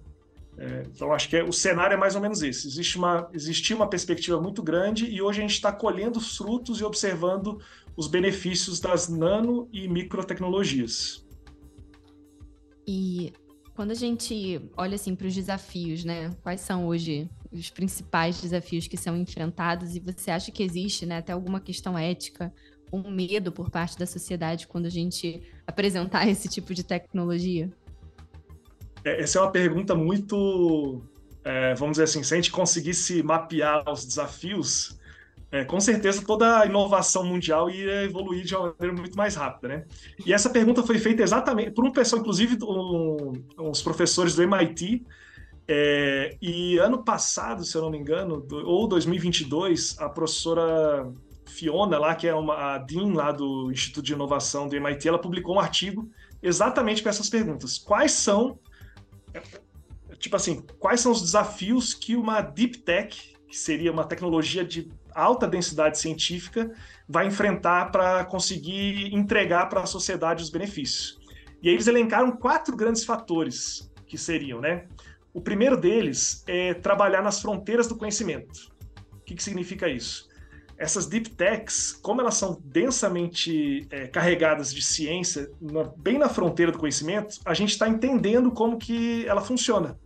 É, 0.58 0.82
então, 0.92 1.12
acho 1.12 1.28
que 1.28 1.36
é, 1.36 1.44
o 1.44 1.52
cenário 1.52 1.94
é 1.94 1.96
mais 1.96 2.16
ou 2.16 2.20
menos 2.20 2.42
esse. 2.42 2.66
Existe 2.66 2.98
uma, 2.98 3.30
existia 3.32 3.76
uma 3.76 3.88
perspectiva 3.88 4.40
muito 4.40 4.62
grande 4.62 5.06
e 5.06 5.22
hoje 5.22 5.38
a 5.38 5.42
gente 5.42 5.54
está 5.54 5.72
colhendo 5.72 6.18
os 6.18 6.36
frutos 6.36 6.80
e 6.80 6.84
observando 6.84 7.60
os 7.96 8.08
benefícios 8.08 8.80
das 8.80 9.08
nano 9.08 9.68
e 9.72 9.86
microtecnologias. 9.86 11.24
E 12.86 13.32
quando 13.74 13.92
a 13.92 13.94
gente 13.94 14.60
olha 14.76 14.96
assim 14.96 15.14
para 15.14 15.28
os 15.28 15.34
desafios, 15.34 16.04
né? 16.04 16.30
Quais 16.42 16.60
são 16.60 16.86
hoje 16.86 17.30
os 17.52 17.70
principais 17.70 18.40
desafios 18.40 18.86
que 18.86 18.96
são 18.96 19.16
enfrentados? 19.16 19.94
E 19.94 20.00
você 20.00 20.30
acha 20.30 20.50
que 20.50 20.62
existe, 20.62 21.04
né, 21.04 21.18
até 21.18 21.32
alguma 21.32 21.60
questão 21.60 21.98
ética, 21.98 22.52
um 22.92 23.10
medo 23.10 23.50
por 23.50 23.70
parte 23.70 23.98
da 23.98 24.06
sociedade 24.06 24.66
quando 24.66 24.86
a 24.86 24.90
gente 24.90 25.42
apresentar 25.66 26.26
esse 26.28 26.48
tipo 26.48 26.74
de 26.74 26.84
tecnologia? 26.84 27.70
É, 29.04 29.22
essa 29.22 29.38
é 29.38 29.42
uma 29.42 29.50
pergunta 29.50 29.94
muito, 29.94 31.02
é, 31.44 31.74
vamos 31.74 31.92
dizer 31.92 32.04
assim, 32.04 32.22
se 32.22 32.32
a 32.34 32.36
gente 32.36 32.50
conseguisse 32.50 33.22
mapear 33.22 33.82
os 33.88 34.04
desafios, 34.04 34.98
é, 35.50 35.64
com 35.64 35.78
certeza 35.80 36.24
toda 36.24 36.60
a 36.60 36.66
inovação 36.66 37.24
mundial 37.24 37.68
ia 37.68 38.04
evoluir 38.04 38.44
de 38.44 38.54
uma 38.54 38.74
maneira 38.78 38.96
muito 38.96 39.16
mais 39.16 39.34
rápida, 39.34 39.68
né? 39.68 39.84
E 40.24 40.32
essa 40.32 40.48
pergunta 40.48 40.82
foi 40.82 40.98
feita 40.98 41.22
exatamente 41.22 41.72
por 41.72 41.84
um 41.84 41.90
pessoal, 41.90 42.22
inclusive 42.22 42.56
um, 42.62 43.32
uns 43.58 43.82
professores 43.82 44.34
do 44.34 44.42
MIT, 44.42 45.04
é, 45.74 46.36
e 46.42 46.76
ano 46.76 47.02
passado, 47.02 47.64
se 47.64 47.74
eu 47.74 47.80
não 47.80 47.90
me 47.90 47.96
engano, 47.96 48.46
ou 48.50 48.86
2022, 48.86 49.96
a 49.98 50.06
professora 50.06 51.10
Fiona, 51.48 51.98
lá, 51.98 52.14
que 52.14 52.28
é 52.28 52.34
uma, 52.34 52.74
a 52.74 52.78
Dean 52.78 53.14
lá 53.14 53.32
do 53.32 53.72
Instituto 53.72 54.04
de 54.04 54.12
Inovação 54.12 54.68
do 54.68 54.76
MIT, 54.76 55.08
ela 55.08 55.18
publicou 55.18 55.56
um 55.56 55.60
artigo 55.60 56.10
exatamente 56.42 57.02
com 57.02 57.08
essas 57.08 57.30
perguntas. 57.30 57.78
Quais 57.78 58.12
são 58.12 58.58
tipo 60.18 60.36
assim, 60.36 60.62
quais 60.78 61.00
são 61.00 61.10
os 61.10 61.22
desafios 61.22 61.94
que 61.94 62.16
uma 62.16 62.42
deep 62.42 62.78
tech, 62.78 63.34
que 63.48 63.56
seria 63.56 63.90
uma 63.90 64.04
tecnologia 64.04 64.62
de 64.62 64.92
alta 65.14 65.48
densidade 65.48 65.98
científica, 65.98 66.70
vai 67.08 67.26
enfrentar 67.26 67.90
para 67.90 68.26
conseguir 68.26 69.14
entregar 69.14 69.70
para 69.70 69.80
a 69.80 69.86
sociedade 69.86 70.42
os 70.42 70.50
benefícios. 70.50 71.18
E 71.62 71.68
aí 71.68 71.74
eles 71.74 71.86
elencaram 71.86 72.30
quatro 72.30 72.76
grandes 72.76 73.04
fatores 73.04 73.90
que 74.06 74.18
seriam, 74.18 74.60
né? 74.60 74.86
O 75.32 75.40
primeiro 75.40 75.76
deles 75.76 76.44
é 76.46 76.74
trabalhar 76.74 77.22
nas 77.22 77.40
fronteiras 77.40 77.86
do 77.86 77.96
conhecimento. 77.96 78.72
O 79.12 79.20
que, 79.24 79.34
que 79.34 79.42
significa 79.42 79.88
isso? 79.88 80.30
essas 80.82 81.06
deep 81.06 81.30
techs, 81.30 81.92
como 81.92 82.20
elas 82.20 82.34
são 82.34 82.60
densamente 82.64 83.86
é, 83.88 84.08
carregadas 84.08 84.74
de 84.74 84.82
ciência, 84.82 85.48
na, 85.60 85.84
bem 85.84 86.18
na 86.18 86.28
fronteira 86.28 86.72
do 86.72 86.78
conhecimento, 86.78 87.38
a 87.44 87.54
gente 87.54 87.70
está 87.70 87.88
entendendo 87.88 88.50
como 88.50 88.76
que 88.76 89.24
ela 89.28 89.40
funciona. 89.40 89.96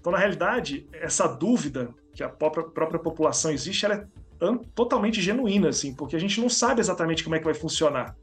Então, 0.00 0.10
na 0.10 0.16
realidade, 0.16 0.86
essa 0.92 1.26
dúvida 1.26 1.94
que 2.14 2.22
a 2.22 2.28
própria, 2.28 2.64
própria 2.64 2.98
população 2.98 3.50
existe, 3.50 3.84
ela 3.84 3.96
é 3.96 4.06
totalmente 4.74 5.20
genuína, 5.20 5.68
assim, 5.68 5.94
porque 5.94 6.16
a 6.16 6.18
gente 6.18 6.40
não 6.40 6.48
sabe 6.48 6.80
exatamente 6.80 7.22
como 7.22 7.36
é 7.36 7.38
que 7.38 7.44
vai 7.44 7.54
funcionar. 7.54 8.16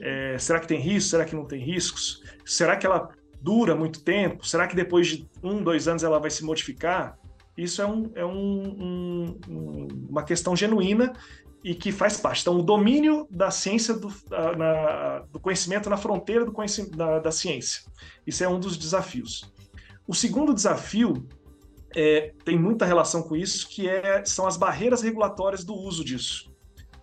É, 0.00 0.38
será 0.38 0.60
que 0.60 0.66
tem 0.66 0.80
risco? 0.80 1.10
Será 1.10 1.26
que 1.26 1.36
não 1.36 1.44
tem 1.44 1.60
riscos? 1.60 2.22
Será 2.42 2.74
que 2.74 2.86
ela 2.86 3.10
dura 3.40 3.74
muito 3.74 4.02
tempo? 4.02 4.46
Será 4.46 4.66
que 4.66 4.76
depois 4.76 5.08
de 5.08 5.28
um, 5.42 5.62
dois 5.62 5.88
anos 5.88 6.02
ela 6.02 6.18
vai 6.18 6.30
se 6.30 6.44
modificar? 6.44 7.18
Isso 7.56 7.82
é, 7.82 7.86
um, 7.86 8.10
é 8.14 8.24
um, 8.24 9.38
um, 9.48 9.88
uma 10.08 10.22
questão 10.22 10.54
genuína 10.54 11.12
e 11.64 11.74
que 11.74 11.90
faz 11.90 12.16
parte. 12.16 12.42
Então, 12.42 12.56
o 12.56 12.62
domínio 12.62 13.26
da 13.30 13.50
ciência, 13.50 13.94
do, 13.94 14.12
na, 14.56 15.24
do 15.32 15.40
conhecimento 15.40 15.90
na 15.90 15.96
fronteira 15.96 16.44
do 16.44 16.52
conhecimento, 16.52 16.96
da, 16.96 17.18
da, 17.18 17.32
ciência. 17.32 17.82
Isso 18.26 18.44
é 18.44 18.48
um 18.48 18.60
dos 18.60 18.76
desafios. 18.76 19.52
O 20.06 20.14
segundo 20.14 20.54
desafio 20.54 21.26
é, 21.94 22.32
tem 22.44 22.56
muita 22.56 22.86
relação 22.86 23.22
com 23.22 23.34
isso, 23.34 23.68
que 23.68 23.88
é, 23.88 24.24
são 24.24 24.46
as 24.46 24.56
barreiras 24.56 25.02
regulatórias 25.02 25.64
do 25.64 25.74
uso 25.74 26.04
disso, 26.04 26.52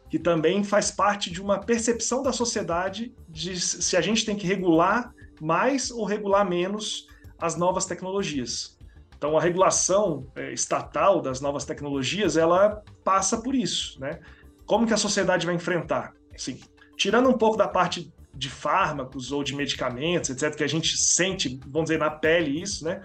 que 0.09 0.17
também 0.17 0.63
faz 0.63 0.89
parte 0.89 1.29
de 1.29 1.41
uma 1.41 1.59
percepção 1.59 2.23
da 2.23 2.31
sociedade 2.31 3.13
de 3.27 3.59
se 3.59 3.97
a 3.97 4.01
gente 4.01 4.25
tem 4.25 4.37
que 4.37 4.47
regular 4.47 5.13
mais 5.41 5.91
ou 5.91 6.05
regular 6.05 6.47
menos 6.47 7.07
as 7.39 7.55
novas 7.55 7.85
tecnologias. 7.85 8.77
Então, 9.17 9.37
a 9.37 9.41
regulação 9.41 10.27
é, 10.35 10.51
estatal 10.51 11.21
das 11.21 11.41
novas 11.41 11.65
tecnologias, 11.65 12.37
ela 12.37 12.83
passa 13.03 13.41
por 13.41 13.55
isso, 13.55 13.99
né? 13.99 14.19
Como 14.65 14.85
que 14.85 14.93
a 14.93 14.97
sociedade 14.97 15.45
vai 15.45 15.55
enfrentar? 15.55 16.13
Assim, 16.33 16.59
tirando 16.97 17.29
um 17.29 17.37
pouco 17.37 17.57
da 17.57 17.67
parte 17.67 18.13
de 18.33 18.49
fármacos 18.49 19.31
ou 19.31 19.43
de 19.43 19.55
medicamentos, 19.55 20.29
etc., 20.29 20.55
que 20.55 20.63
a 20.63 20.67
gente 20.67 20.97
sente, 20.97 21.59
vamos 21.65 21.89
dizer, 21.89 21.97
na 21.97 22.11
pele 22.11 22.61
isso, 22.61 22.83
né? 22.83 23.01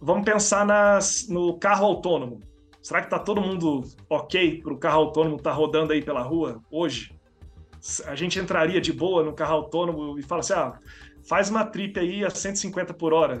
Vamos 0.00 0.24
pensar 0.24 0.64
nas, 0.64 1.28
no 1.28 1.58
carro 1.58 1.86
autônomo. 1.86 2.40
Será 2.80 3.00
que 3.00 3.06
está 3.06 3.18
todo 3.18 3.40
mundo 3.40 3.82
ok 4.08 4.62
para 4.62 4.72
o 4.72 4.78
carro 4.78 5.00
autônomo 5.00 5.36
estar 5.36 5.50
tá 5.50 5.56
rodando 5.56 5.92
aí 5.92 6.02
pela 6.02 6.22
rua 6.22 6.62
hoje? 6.70 7.12
A 8.06 8.14
gente 8.14 8.38
entraria 8.38 8.80
de 8.80 8.92
boa 8.92 9.24
no 9.24 9.32
carro 9.32 9.54
autônomo 9.54 10.18
e 10.18 10.22
fala 10.22 10.40
assim, 10.40 10.52
ah, 10.52 10.78
faz 11.28 11.50
uma 11.50 11.64
trip 11.64 11.98
aí 11.98 12.24
a 12.24 12.30
150 12.30 12.94
por 12.94 13.12
hora. 13.12 13.40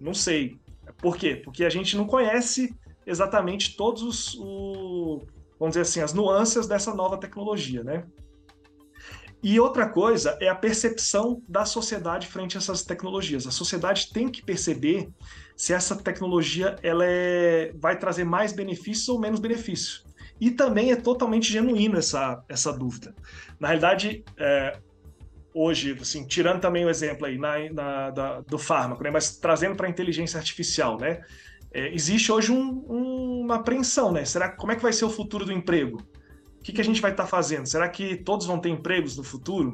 Não 0.00 0.14
sei. 0.14 0.58
Por 0.98 1.16
quê? 1.16 1.36
Porque 1.36 1.64
a 1.64 1.70
gente 1.70 1.96
não 1.96 2.06
conhece 2.06 2.74
exatamente 3.06 3.76
todos 3.76 4.02
os, 4.02 4.34
o, 4.38 5.22
vamos 5.58 5.72
dizer 5.72 5.82
assim, 5.82 6.00
as 6.00 6.12
nuances 6.12 6.66
dessa 6.66 6.94
nova 6.94 7.18
tecnologia, 7.18 7.82
né? 7.82 8.04
E 9.42 9.58
outra 9.58 9.88
coisa 9.88 10.38
é 10.40 10.48
a 10.48 10.54
percepção 10.54 11.42
da 11.48 11.64
sociedade 11.64 12.28
frente 12.28 12.56
a 12.56 12.60
essas 12.60 12.84
tecnologias. 12.84 13.44
A 13.44 13.50
sociedade 13.50 14.12
tem 14.12 14.28
que 14.28 14.40
perceber 14.40 15.10
se 15.56 15.72
essa 15.72 15.96
tecnologia 15.96 16.76
ela 16.80 17.04
é, 17.04 17.72
vai 17.74 17.98
trazer 17.98 18.22
mais 18.22 18.52
benefícios 18.52 19.08
ou 19.08 19.18
menos 19.18 19.40
benefícios. 19.40 20.04
E 20.40 20.52
também 20.52 20.92
é 20.92 20.96
totalmente 20.96 21.52
genuíno 21.52 21.98
essa, 21.98 22.40
essa 22.48 22.72
dúvida. 22.72 23.12
Na 23.58 23.68
realidade, 23.68 24.24
é, 24.36 24.78
hoje, 25.54 25.96
assim, 26.00 26.26
tirando 26.26 26.60
também 26.60 26.84
o 26.84 26.90
exemplo 26.90 27.26
aí 27.26 27.38
na, 27.38 27.70
na 27.72 28.10
da, 28.10 28.40
do 28.40 28.58
fármaco, 28.58 29.02
né, 29.02 29.10
mas 29.10 29.36
trazendo 29.36 29.76
para 29.76 29.86
a 29.86 29.90
inteligência 29.90 30.38
artificial, 30.38 30.98
né, 30.98 31.22
é, 31.72 31.94
existe 31.94 32.30
hoje 32.30 32.52
um, 32.52 32.84
um, 32.88 33.40
uma 33.40 33.56
apreensão, 33.56 34.12
né? 34.12 34.24
Será 34.24 34.50
como 34.50 34.72
é 34.72 34.76
que 34.76 34.82
vai 34.82 34.92
ser 34.92 35.06
o 35.06 35.10
futuro 35.10 35.44
do 35.44 35.52
emprego? 35.52 36.02
O 36.60 36.62
que, 36.62 36.72
que 36.72 36.80
a 36.80 36.84
gente 36.84 37.00
vai 37.00 37.10
estar 37.10 37.24
tá 37.24 37.28
fazendo? 37.28 37.66
Será 37.66 37.88
que 37.88 38.16
todos 38.16 38.46
vão 38.46 38.58
ter 38.58 38.68
empregos 38.68 39.16
no 39.16 39.24
futuro? 39.24 39.72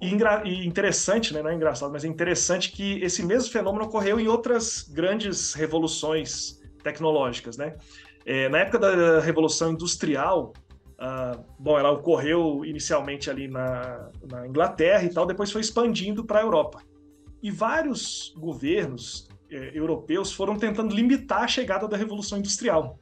E, 0.00 0.16
e, 0.44 0.66
interessante, 0.66 1.34
né? 1.34 1.42
não 1.42 1.50
é 1.50 1.54
engraçado, 1.54 1.92
mas 1.92 2.04
é 2.04 2.08
interessante 2.08 2.72
que 2.72 3.00
esse 3.02 3.22
mesmo 3.24 3.52
fenômeno 3.52 3.84
ocorreu 3.84 4.18
em 4.18 4.26
outras 4.26 4.82
grandes 4.88 5.52
revoluções 5.52 6.60
tecnológicas, 6.82 7.56
né? 7.56 7.76
É, 8.24 8.48
na 8.48 8.58
época 8.58 8.78
da 8.78 9.20
Revolução 9.20 9.72
Industrial, 9.72 10.52
Uh, 10.98 11.44
bom, 11.58 11.78
ela 11.78 11.92
ocorreu 11.92 12.64
inicialmente 12.64 13.30
ali 13.30 13.46
na, 13.46 14.10
na 14.28 14.48
Inglaterra 14.48 15.04
e 15.04 15.10
tal, 15.10 15.26
depois 15.26 15.50
foi 15.50 15.60
expandindo 15.60 16.24
para 16.24 16.40
a 16.40 16.42
Europa. 16.42 16.82
E 17.40 17.52
vários 17.52 18.34
governos 18.36 19.28
eh, 19.48 19.70
europeus 19.72 20.32
foram 20.32 20.56
tentando 20.56 20.92
limitar 20.92 21.44
a 21.44 21.46
chegada 21.46 21.86
da 21.86 21.96
Revolução 21.96 22.38
Industrial. 22.38 22.98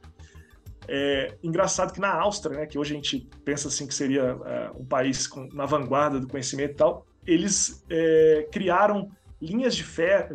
É 0.87 1.35
engraçado 1.41 1.91
que 1.91 1.99
na 1.99 2.13
Áustria, 2.13 2.59
né, 2.59 2.65
que 2.67 2.77
hoje 2.77 2.93
a 2.93 2.95
gente 2.95 3.27
pensa 3.43 3.67
assim 3.67 3.87
que 3.87 3.95
seria 3.95 4.35
uh, 4.35 4.79
um 4.79 4.85
país 4.85 5.25
com, 5.25 5.49
na 5.51 5.65
vanguarda 5.65 6.19
do 6.19 6.27
conhecimento 6.27 6.71
e 6.73 6.75
tal, 6.75 7.05
eles 7.25 7.83
é, 7.89 8.47
criaram 8.51 9.11
linhas 9.41 9.75
de 9.75 9.83
fer, 9.83 10.29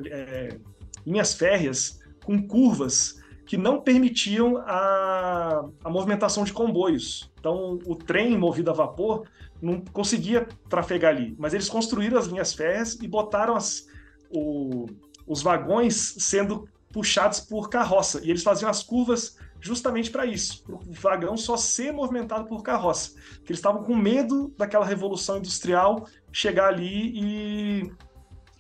linhas 1.07 1.33
férreas 1.33 2.01
com 2.23 2.47
curvas 2.47 3.23
que 3.47 3.57
não 3.57 3.81
permitiam 3.81 4.59
a, 4.59 5.69
a 5.83 5.91
movimentação 5.91 6.45
de 6.45 6.53
comboios. 6.53 7.32
Então, 7.43 7.81
o 7.87 7.97
trem 7.97 8.39
movido 8.39 8.71
a 8.71 8.73
vapor 8.73 9.27
não 9.61 9.81
conseguia 9.81 10.47
trafegar 10.69 11.13
ali, 11.13 11.35
mas 11.37 11.53
eles 11.53 11.69
construíram 11.69 12.17
as 12.17 12.29
linhas 12.29 12.55
férreas 12.55 12.95
e 13.03 13.09
botaram 13.09 13.57
as, 13.57 13.89
o, 14.31 14.87
os 15.27 15.43
vagões 15.43 16.15
sendo 16.21 16.69
puxados 16.93 17.41
por 17.41 17.69
carroça. 17.69 18.21
E 18.23 18.31
eles 18.31 18.45
faziam 18.45 18.71
as 18.71 18.85
curvas 18.85 19.37
justamente 19.61 20.09
para 20.09 20.25
isso, 20.25 20.63
para 20.63 20.77
o 20.77 20.81
vagão 20.93 21.37
só 21.37 21.57
ser 21.57 21.93
movimentado 21.93 22.47
por 22.47 22.63
carroça. 22.63 23.11
Que 23.45 23.51
eles 23.51 23.59
estavam 23.59 23.83
com 23.83 23.97
medo 23.97 24.55
daquela 24.57 24.87
revolução 24.87 25.39
industrial 25.39 26.07
chegar 26.31 26.69
ali 26.69 27.13
e 27.13 27.93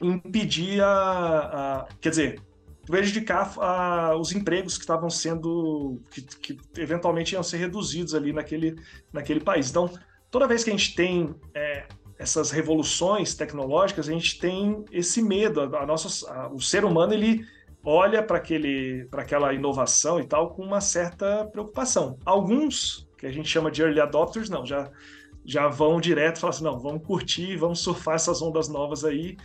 impedir 0.01 0.83
a, 0.83 0.89
a 0.89 1.89
quer 2.01 2.11
dizer, 2.11 2.43
prejudicar 2.87 3.55
uh, 3.57 4.17
os 4.19 4.33
empregos 4.33 4.77
que 4.77 4.83
estavam 4.83 5.09
sendo, 5.09 6.01
que, 6.11 6.23
que, 6.23 6.59
eventualmente 6.81 7.35
iam 7.35 7.43
ser 7.43 7.59
reduzidos 7.59 8.15
ali 8.15 8.33
naquele, 8.33 8.77
naquele 9.13 9.41
país. 9.41 9.71
Então, 9.71 9.91
toda 10.31 10.49
vez 10.49 10.65
que 10.65 10.71
a 10.71 10.73
gente 10.73 10.95
tem 10.95 11.35
é, 11.55 11.87
essas 12.19 12.51
revoluções 12.51 13.35
tecnológicas, 13.35 14.09
a 14.09 14.13
gente 14.13 14.39
tem 14.39 14.85
esse 14.91 15.23
medo. 15.23 15.61
A, 15.61 15.83
a 15.83 15.87
nossa, 15.87 16.31
a, 16.31 16.53
o 16.53 16.61
ser 16.61 16.85
humano 16.85 17.13
ele 17.13 17.45
olha 17.85 18.23
para 18.23 18.39
aquela 18.39 19.53
inovação 19.53 20.21
e 20.21 20.27
tal 20.27 20.55
com 20.55 20.63
uma 20.63 20.81
certa 20.81 21.45
preocupação. 21.47 22.19
Alguns 22.25 23.09
que 23.19 23.27
a 23.27 23.33
gente 23.33 23.49
chama 23.49 23.71
de 23.71 23.83
early 23.83 24.01
adopters, 24.01 24.49
não, 24.49 24.65
já 24.67 24.91
já 25.45 25.67
vão 25.67 26.01
direto 26.01 26.37
e 26.37 26.41
falam 26.41 26.55
assim, 26.55 26.65
não, 26.65 26.79
vamos 26.79 27.05
curtir, 27.05 27.57
vamos 27.57 27.81
surfar 27.81 28.15
essas 28.15 28.41
ondas 28.41 28.69
novas 28.69 29.05
aí 29.05 29.37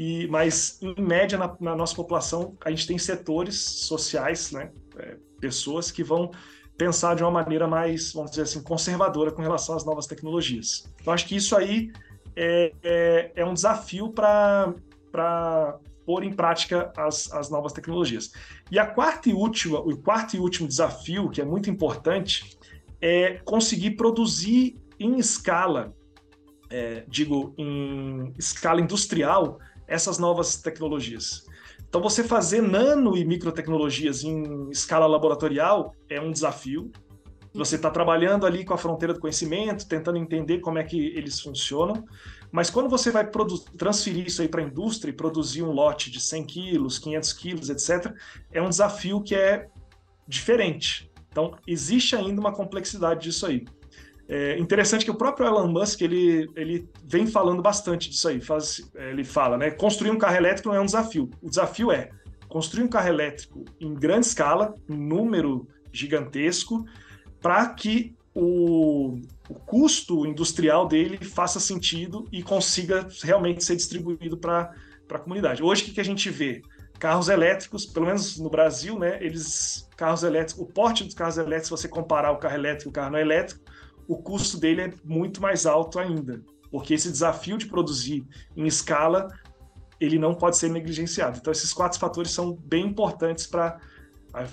e, 0.00 0.28
mas, 0.28 0.78
em 0.80 0.94
média, 1.02 1.36
na, 1.36 1.56
na 1.58 1.74
nossa 1.74 1.92
população, 1.92 2.56
a 2.64 2.70
gente 2.70 2.86
tem 2.86 2.96
setores 2.96 3.56
sociais, 3.58 4.52
né, 4.52 4.70
é, 4.96 5.16
pessoas 5.40 5.90
que 5.90 6.04
vão 6.04 6.30
pensar 6.76 7.16
de 7.16 7.24
uma 7.24 7.32
maneira 7.32 7.66
mais, 7.66 8.12
vamos 8.12 8.30
dizer 8.30 8.42
assim, 8.42 8.62
conservadora 8.62 9.32
com 9.32 9.42
relação 9.42 9.74
às 9.74 9.84
novas 9.84 10.06
tecnologias. 10.06 10.88
Então, 11.00 11.12
acho 11.12 11.26
que 11.26 11.34
isso 11.34 11.56
aí 11.56 11.90
é, 12.36 12.72
é, 12.80 13.32
é 13.34 13.44
um 13.44 13.52
desafio 13.52 14.10
para 14.10 14.72
pôr 16.06 16.22
em 16.22 16.32
prática 16.32 16.92
as, 16.96 17.32
as 17.32 17.50
novas 17.50 17.72
tecnologias. 17.72 18.30
E 18.70 18.78
a 18.78 18.86
quarta 18.86 19.28
e 19.28 19.32
última, 19.32 19.80
o 19.80 19.96
quarto 19.96 20.36
e 20.36 20.38
último 20.38 20.68
desafio, 20.68 21.28
que 21.28 21.40
é 21.40 21.44
muito 21.44 21.68
importante, 21.68 22.56
é 23.00 23.40
conseguir 23.44 23.96
produzir 23.96 24.76
em 25.00 25.18
escala, 25.18 25.92
é, 26.70 27.02
digo, 27.08 27.52
em 27.58 28.32
escala 28.38 28.80
industrial, 28.80 29.58
essas 29.88 30.18
novas 30.18 30.56
tecnologias. 30.56 31.46
Então, 31.88 32.02
você 32.02 32.22
fazer 32.22 32.60
nano 32.60 33.16
e 33.16 33.24
microtecnologias 33.24 34.22
em 34.22 34.68
escala 34.70 35.06
laboratorial 35.06 35.94
é 36.08 36.20
um 36.20 36.30
desafio. 36.30 36.92
Você 37.54 37.76
está 37.76 37.90
trabalhando 37.90 38.44
ali 38.44 38.64
com 38.64 38.74
a 38.74 38.78
fronteira 38.78 39.14
do 39.14 39.20
conhecimento, 39.20 39.88
tentando 39.88 40.18
entender 40.18 40.58
como 40.58 40.78
é 40.78 40.84
que 40.84 41.06
eles 41.16 41.40
funcionam. 41.40 42.04
Mas 42.52 42.68
quando 42.68 42.90
você 42.90 43.10
vai 43.10 43.28
transferir 43.78 44.26
isso 44.26 44.42
aí 44.42 44.48
para 44.48 44.60
a 44.60 44.64
indústria 44.64 45.10
e 45.10 45.14
produzir 45.14 45.62
um 45.62 45.72
lote 45.72 46.10
de 46.10 46.20
100 46.20 46.44
quilos, 46.44 46.98
500 46.98 47.32
quilos, 47.32 47.70
etc., 47.70 48.12
é 48.52 48.60
um 48.60 48.68
desafio 48.68 49.22
que 49.22 49.34
é 49.34 49.66
diferente. 50.26 51.10
Então, 51.30 51.56
existe 51.66 52.14
ainda 52.14 52.40
uma 52.40 52.52
complexidade 52.52 53.22
disso 53.22 53.46
aí. 53.46 53.64
É 54.28 54.58
interessante 54.58 55.06
que 55.06 55.10
o 55.10 55.14
próprio 55.14 55.46
Elon 55.46 55.68
Musk 55.68 56.02
ele, 56.02 56.50
ele 56.54 56.86
vem 57.02 57.26
falando 57.26 57.62
bastante 57.62 58.10
disso 58.10 58.28
aí. 58.28 58.40
Faz, 58.40 58.90
ele 58.94 59.24
fala, 59.24 59.56
né? 59.56 59.70
Construir 59.70 60.10
um 60.10 60.18
carro 60.18 60.36
elétrico 60.36 60.68
não 60.68 60.76
é 60.76 60.80
um 60.80 60.84
desafio. 60.84 61.30
O 61.40 61.48
desafio 61.48 61.90
é 61.90 62.10
construir 62.46 62.84
um 62.84 62.88
carro 62.88 63.08
elétrico 63.08 63.64
em 63.80 63.94
grande 63.94 64.26
escala, 64.26 64.74
um 64.88 64.96
número 64.96 65.66
gigantesco, 65.90 66.84
para 67.40 67.66
que 67.70 68.14
o, 68.34 69.18
o, 69.48 69.54
custo 69.54 70.26
industrial 70.26 70.86
dele 70.86 71.24
faça 71.24 71.58
sentido 71.58 72.26
e 72.30 72.42
consiga 72.42 73.08
realmente 73.22 73.64
ser 73.64 73.76
distribuído 73.76 74.36
para 74.36 74.72
a 75.10 75.18
comunidade. 75.18 75.62
Hoje, 75.62 75.82
o 75.82 75.84
que, 75.86 75.92
que 75.92 76.00
a 76.00 76.04
gente 76.04 76.28
vê? 76.28 76.62
carros 76.98 77.28
elétricos, 77.28 77.86
pelo 77.86 78.06
menos 78.06 78.38
no 78.38 78.50
Brasil, 78.50 78.98
né, 78.98 79.18
eles 79.20 79.88
carros 79.96 80.22
elétricos, 80.22 80.62
o 80.62 80.66
porte 80.66 81.04
dos 81.04 81.14
carros 81.14 81.38
elétricos, 81.38 81.66
se 81.66 81.70
você 81.70 81.88
comparar 81.88 82.32
o 82.32 82.38
carro 82.38 82.56
elétrico 82.56 82.88
e 82.88 82.90
o 82.90 82.92
carro 82.92 83.12
não 83.12 83.18
elétrico, 83.18 83.62
o 84.08 84.16
custo 84.16 84.58
dele 84.58 84.80
é 84.80 84.92
muito 85.04 85.40
mais 85.40 85.66
alto 85.66 85.98
ainda, 85.98 86.42
porque 86.70 86.94
esse 86.94 87.12
desafio 87.12 87.58
de 87.58 87.66
produzir 87.66 88.26
em 88.56 88.66
escala, 88.66 89.28
ele 90.00 90.18
não 90.18 90.34
pode 90.34 90.56
ser 90.56 90.70
negligenciado. 90.70 91.38
Então 91.38 91.52
esses 91.52 91.72
quatro 91.74 92.00
fatores 92.00 92.30
são 92.30 92.54
bem 92.54 92.86
importantes 92.86 93.46
para 93.46 93.78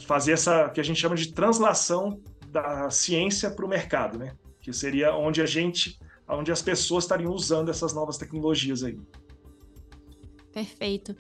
fazer 0.06 0.34
essa 0.34 0.70
que 0.70 0.82
a 0.82 0.84
gente 0.84 1.00
chama 1.00 1.16
de 1.16 1.32
translação 1.34 2.22
da 2.50 2.90
ciência 2.90 3.50
para 3.50 3.66
o 3.66 3.70
mercado, 3.70 4.20
né? 4.20 4.36
Que 4.62 4.74
seria 4.74 5.16
onde 5.16 5.42
a 5.42 5.46
gente, 5.46 5.98
onde 6.28 6.52
as 6.52 6.62
pessoas 6.62 7.06
estariam 7.06 7.32
usando 7.32 7.70
essas 7.70 7.94
novas 7.94 8.18
tecnologias 8.18 8.84
aí. 8.84 9.00
Perfeito. 10.52 11.16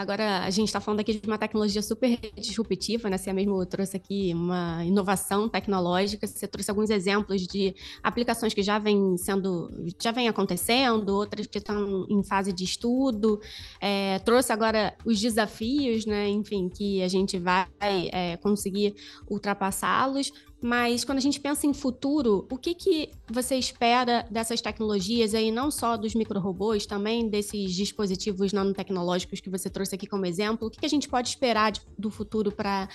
Agora, 0.00 0.44
a 0.44 0.48
gente 0.48 0.68
está 0.68 0.80
falando 0.80 1.00
aqui 1.00 1.12
de 1.12 1.26
uma 1.26 1.36
tecnologia 1.36 1.82
super 1.82 2.18
disruptiva, 2.34 3.10
né? 3.10 3.18
Você 3.18 3.30
mesmo 3.34 3.66
trouxe 3.66 3.98
aqui 3.98 4.32
uma 4.32 4.82
inovação 4.82 5.46
tecnológica, 5.46 6.26
você 6.26 6.48
trouxe 6.48 6.70
alguns 6.70 6.88
exemplos 6.88 7.46
de 7.46 7.74
aplicações 8.02 8.54
que 8.54 8.62
já 8.62 8.78
vêm 8.78 9.18
sendo, 9.18 9.70
já 10.00 10.10
vem 10.10 10.26
acontecendo, 10.26 11.10
outras 11.10 11.46
que 11.46 11.58
estão 11.58 12.06
em 12.08 12.22
fase 12.22 12.50
de 12.50 12.64
estudo, 12.64 13.42
é, 13.78 14.18
trouxe 14.20 14.50
agora 14.54 14.96
os 15.04 15.20
desafios, 15.20 16.06
né? 16.06 16.30
Enfim, 16.30 16.70
que 16.70 17.02
a 17.02 17.08
gente 17.08 17.38
vai 17.38 17.68
é, 17.78 18.38
conseguir 18.38 18.94
ultrapassá-los. 19.28 20.32
Mas 20.62 21.04
quando 21.04 21.18
a 21.18 21.22
gente 21.22 21.40
pensa 21.40 21.66
em 21.66 21.72
futuro, 21.72 22.46
o 22.50 22.58
que, 22.58 22.74
que 22.74 23.10
você 23.26 23.56
espera 23.56 24.26
dessas 24.30 24.60
tecnologias 24.60 25.34
aí, 25.34 25.50
não 25.50 25.70
só 25.70 25.96
dos 25.96 26.14
micro-robôs, 26.14 26.84
também 26.84 27.28
desses 27.28 27.74
dispositivos 27.74 28.52
nanotecnológicos 28.52 29.40
que 29.40 29.48
você 29.48 29.70
trouxe 29.70 29.94
aqui 29.94 30.06
como 30.06 30.26
exemplo? 30.26 30.68
O 30.68 30.70
que, 30.70 30.80
que 30.80 30.86
a 30.86 30.90
gente 30.90 31.08
pode 31.08 31.30
esperar 31.30 31.72
de, 31.72 31.80
do 31.96 32.10
futuro 32.10 32.52
para 32.52 32.88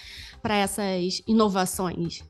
essas 0.43 1.23
inovações? 1.27 2.23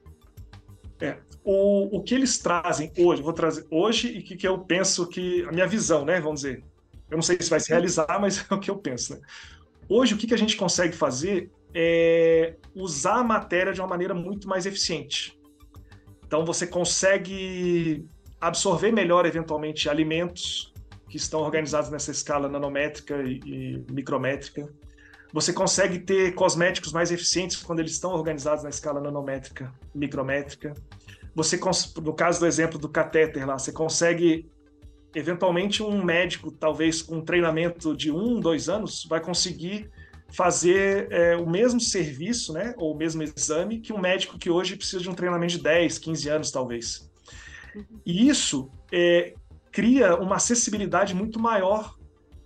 É, 1.01 1.17
o, 1.43 1.97
o 1.97 2.01
que 2.01 2.15
eles 2.15 2.37
trazem 2.37 2.89
hoje, 2.97 3.21
vou 3.21 3.33
trazer 3.33 3.65
hoje 3.69 4.07
e 4.07 4.21
que, 4.21 4.37
que 4.37 4.47
eu 4.47 4.57
penso 4.59 5.05
que, 5.05 5.43
a 5.43 5.51
minha 5.51 5.67
visão, 5.67 6.05
né, 6.05 6.21
vamos 6.21 6.41
dizer, 6.41 6.63
eu 7.09 7.17
não 7.17 7.21
sei 7.21 7.37
se 7.41 7.49
vai 7.49 7.59
se 7.59 7.69
realizar, 7.69 8.19
mas 8.21 8.45
é 8.49 8.53
o 8.53 8.59
que 8.59 8.71
eu 8.71 8.77
penso, 8.77 9.13
né? 9.13 9.21
Hoje, 9.87 10.15
o 10.15 10.17
que, 10.17 10.25
que 10.25 10.33
a 10.33 10.37
gente 10.37 10.55
consegue 10.55 10.95
fazer 10.95 11.51
é 11.75 12.55
usar 12.73 13.15
a 13.15 13.23
matéria 13.23 13.73
de 13.73 13.81
uma 13.81 13.87
maneira 13.87 14.13
muito 14.13 14.47
mais 14.47 14.65
eficiente. 14.65 15.37
Então 16.25 16.45
você 16.45 16.65
consegue 16.65 18.07
absorver 18.39 18.91
melhor, 18.91 19.25
eventualmente, 19.25 19.89
alimentos 19.89 20.73
que 21.09 21.17
estão 21.17 21.41
organizados 21.41 21.89
nessa 21.89 22.11
escala 22.11 22.47
nanométrica 22.47 23.21
e, 23.23 23.39
e 23.45 23.91
micrométrica. 23.91 24.67
Você 25.33 25.51
consegue 25.51 25.99
ter 25.99 26.33
cosméticos 26.33 26.93
mais 26.93 27.11
eficientes 27.11 27.57
quando 27.57 27.79
eles 27.79 27.91
estão 27.91 28.11
organizados 28.11 28.63
na 28.63 28.69
escala 28.69 29.01
nanométrica, 29.01 29.73
micrométrica. 29.93 30.73
Você, 31.35 31.59
no 32.01 32.13
caso 32.13 32.39
do 32.39 32.47
exemplo 32.47 32.79
do 32.79 32.87
catéter 32.87 33.45
lá, 33.45 33.59
você 33.59 33.73
consegue 33.73 34.49
eventualmente 35.13 35.83
um 35.83 36.03
médico, 36.03 36.51
talvez 36.51 37.01
com 37.01 37.17
um 37.17 37.21
treinamento 37.21 37.95
de 37.95 38.11
um, 38.11 38.39
dois 38.39 38.69
anos, 38.69 39.05
vai 39.09 39.21
conseguir 39.21 39.89
fazer 40.31 41.07
é, 41.11 41.35
o 41.35 41.49
mesmo 41.49 41.79
serviço, 41.79 42.53
né, 42.53 42.73
ou 42.77 42.93
o 42.93 42.97
mesmo 42.97 43.23
exame 43.23 43.79
que 43.79 43.93
um 43.93 43.99
médico 43.99 44.37
que 44.37 44.49
hoje 44.49 44.75
precisa 44.75 45.01
de 45.01 45.09
um 45.09 45.13
treinamento 45.13 45.53
de 45.53 45.63
10, 45.63 45.97
15 45.99 46.29
anos, 46.29 46.51
talvez. 46.51 47.09
E 48.05 48.27
isso 48.27 48.69
é, 48.91 49.33
cria 49.71 50.15
uma 50.15 50.35
acessibilidade 50.35 51.13
muito 51.13 51.39
maior 51.39 51.95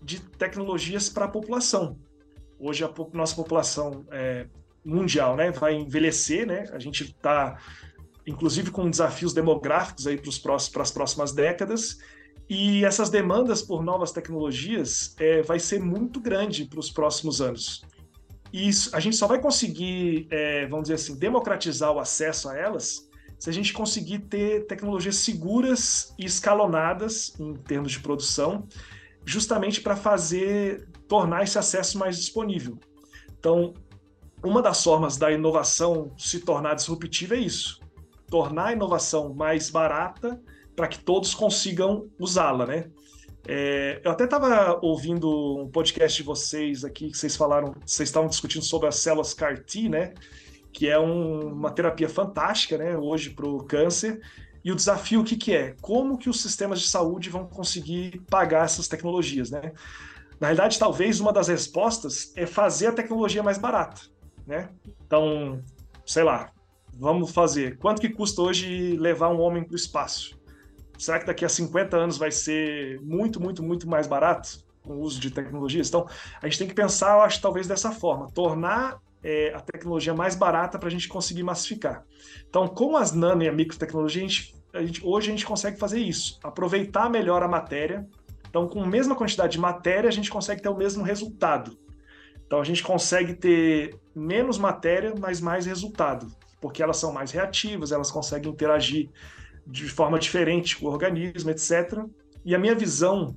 de 0.02 0.20
tecnologias 0.20 1.10
para 1.10 1.26
a 1.26 1.30
população. 1.30 1.98
Hoje 2.60 2.84
a 2.84 2.92
nossa 3.14 3.36
população 3.36 4.06
é, 4.12 4.48
mundial 4.84 5.36
né, 5.36 5.52
vai 5.52 5.76
envelhecer, 5.76 6.46
né? 6.46 6.66
a 6.72 6.80
gente 6.80 7.04
está, 7.04 7.58
inclusive, 8.26 8.72
com 8.72 8.90
desafios 8.90 9.34
demográficos 9.34 10.06
para 10.40 10.56
as 10.56 10.92
próximas 10.92 11.32
décadas, 11.32 11.98
e 12.50 12.84
essas 12.84 13.12
demandas 13.12 13.62
por 13.62 13.84
novas 13.84 14.12
tecnologias 14.12 15.16
é, 15.20 15.44
vai 15.44 15.60
ser 15.60 15.80
muito 15.80 16.20
grande 16.20 16.66
para 16.66 16.80
os 16.80 16.90
próximos 16.90 17.42
anos. 17.42 17.84
E 18.52 18.68
isso, 18.68 18.96
a 18.96 19.00
gente 19.00 19.16
só 19.16 19.28
vai 19.28 19.40
conseguir, 19.40 20.28
é, 20.32 20.66
vamos 20.66 20.86
dizer 20.86 20.96
assim, 20.96 21.16
democratizar 21.16 21.92
o 21.92 22.00
acesso 22.00 22.50
a 22.50 22.58
elas 22.58 23.08
se 23.38 23.50
a 23.50 23.54
gente 23.54 23.72
conseguir 23.72 24.20
ter 24.20 24.66
tecnologias 24.66 25.16
seguras 25.18 26.14
e 26.20 26.26
escalonadas 26.26 27.34
em 27.40 27.54
termos 27.54 27.94
de 27.94 28.00
produção, 28.02 28.68
justamente 29.24 29.80
para 29.80 29.96
fazer 29.96 30.90
tornar 31.08 31.44
esse 31.44 31.58
acesso 31.58 31.98
mais 31.98 32.18
disponível. 32.18 32.78
Então, 33.38 33.74
uma 34.44 34.62
das 34.62 34.84
formas 34.84 35.16
da 35.16 35.32
inovação 35.32 36.12
se 36.18 36.40
tornar 36.40 36.74
disruptiva 36.74 37.36
é 37.36 37.40
isso: 37.40 37.80
tornar 38.28 38.68
a 38.68 38.74
inovação 38.74 39.34
mais 39.34 39.70
barata 39.70 40.42
para 40.80 40.88
que 40.88 41.00
todos 41.00 41.36
consigam 41.36 42.10
usá-la, 42.18 42.66
né? 42.66 42.86
É, 43.46 44.00
eu 44.02 44.12
até 44.12 44.24
estava 44.24 44.80
ouvindo 44.82 45.60
um 45.60 45.70
podcast 45.70 46.16
de 46.16 46.24
vocês 46.24 46.86
aqui 46.86 47.12
que 47.12 47.18
vocês 47.18 47.36
falaram, 47.36 47.76
vocês 47.86 48.08
estavam 48.08 48.30
discutindo 48.30 48.64
sobre 48.64 48.88
as 48.88 48.96
células 48.96 49.34
CAR-T, 49.34 49.90
né? 49.90 50.14
Que 50.72 50.88
é 50.88 50.98
um, 50.98 51.52
uma 51.52 51.70
terapia 51.70 52.08
fantástica, 52.08 52.78
né? 52.78 52.98
Hoje 52.98 53.32
para 53.32 53.46
o 53.46 53.62
câncer. 53.66 54.22
E 54.64 54.72
o 54.72 54.76
desafio 54.76 55.20
o 55.20 55.24
que, 55.26 55.36
que 55.36 55.54
é? 55.54 55.76
Como 55.82 56.18
que 56.18 56.30
os 56.30 56.42
sistemas 56.42 56.80
de 56.80 56.88
saúde 56.88 57.30
vão 57.30 57.46
conseguir 57.46 58.22
pagar 58.30 58.64
essas 58.64 58.88
tecnologias, 58.88 59.52
né? 59.52 59.74
Na 60.40 60.48
realidade, 60.48 60.80
talvez 60.80 61.20
uma 61.20 61.34
das 61.34 61.50
respostas 61.50 62.32
é 62.38 62.46
fazer 62.46 62.88
a 62.88 62.94
tecnologia 62.94 63.44
mais 63.44 63.58
barata, 63.58 64.00
né? 64.48 64.70
Então, 65.06 65.62
sei 66.06 66.24
lá, 66.24 66.54
vamos 66.94 67.32
fazer. 67.32 67.78
Quanto 67.80 68.00
que 68.00 68.08
custa 68.08 68.42
hoje 68.42 68.96
levar 68.96 69.28
um 69.28 69.42
homem 69.42 69.66
para 69.66 69.74
o 69.74 69.76
espaço? 69.76 70.39
Será 71.00 71.18
que 71.18 71.26
daqui 71.26 71.46
a 71.46 71.50
50 71.50 71.96
anos 71.96 72.18
vai 72.18 72.30
ser 72.30 73.00
muito, 73.02 73.42
muito, 73.42 73.64
muito 73.64 73.88
mais 73.88 74.06
barato 74.06 74.60
com 74.84 74.98
o 74.98 75.00
uso 75.00 75.18
de 75.18 75.32
tecnologias? 75.32 75.88
Então, 75.88 76.06
a 76.42 76.46
gente 76.46 76.60
tem 76.60 76.68
que 76.68 76.74
pensar, 76.74 77.16
eu 77.16 77.22
acho, 77.22 77.42
talvez 77.42 77.66
dessa 77.66 77.90
forma, 77.90 78.30
tornar 78.32 79.00
é, 79.24 79.54
a 79.56 79.62
tecnologia 79.62 80.14
mais 80.14 80.36
barata 80.36 80.78
para 80.78 80.90
a 80.90 80.92
gente 80.92 81.08
conseguir 81.08 81.42
massificar. 81.42 82.04
Então, 82.50 82.68
com 82.68 82.98
as 82.98 83.14
nano 83.14 83.42
e 83.42 83.48
a 83.48 83.54
microtecnologia, 83.54 84.26
a 84.26 84.28
gente, 84.28 84.56
a 84.74 84.84
gente, 84.84 85.02
hoje 85.06 85.30
a 85.30 85.32
gente 85.32 85.46
consegue 85.46 85.80
fazer 85.80 86.00
isso, 86.00 86.38
aproveitar 86.44 87.10
melhor 87.10 87.42
a 87.44 87.48
matéria. 87.48 88.06
Então, 88.50 88.68
com 88.68 88.84
a 88.84 88.88
mesma 88.88 89.16
quantidade 89.16 89.54
de 89.54 89.60
matéria, 89.60 90.10
a 90.10 90.12
gente 90.12 90.30
consegue 90.30 90.62
ter 90.62 90.70
o 90.70 90.76
mesmo 90.76 91.02
resultado. 91.02 91.78
Então, 92.46 92.60
a 92.60 92.64
gente 92.66 92.84
consegue 92.84 93.36
ter 93.36 93.96
menos 94.14 94.58
matéria, 94.58 95.14
mas 95.18 95.40
mais 95.40 95.66
resultado, 95.66 96.28
porque 96.60 96.84
elas 96.84 96.98
são 96.98 97.14
mais 97.14 97.32
reativas, 97.32 97.94
elas 97.94 98.12
conseguem 98.12 98.52
interagir 98.52 99.10
de 99.66 99.88
forma 99.88 100.20
diferente 100.20 100.84
o 100.84 100.88
organismo, 100.88 101.50
etc. 101.50 102.04
E 102.44 102.56
a 102.56 102.60
minha 102.60 102.76
visão 102.76 103.36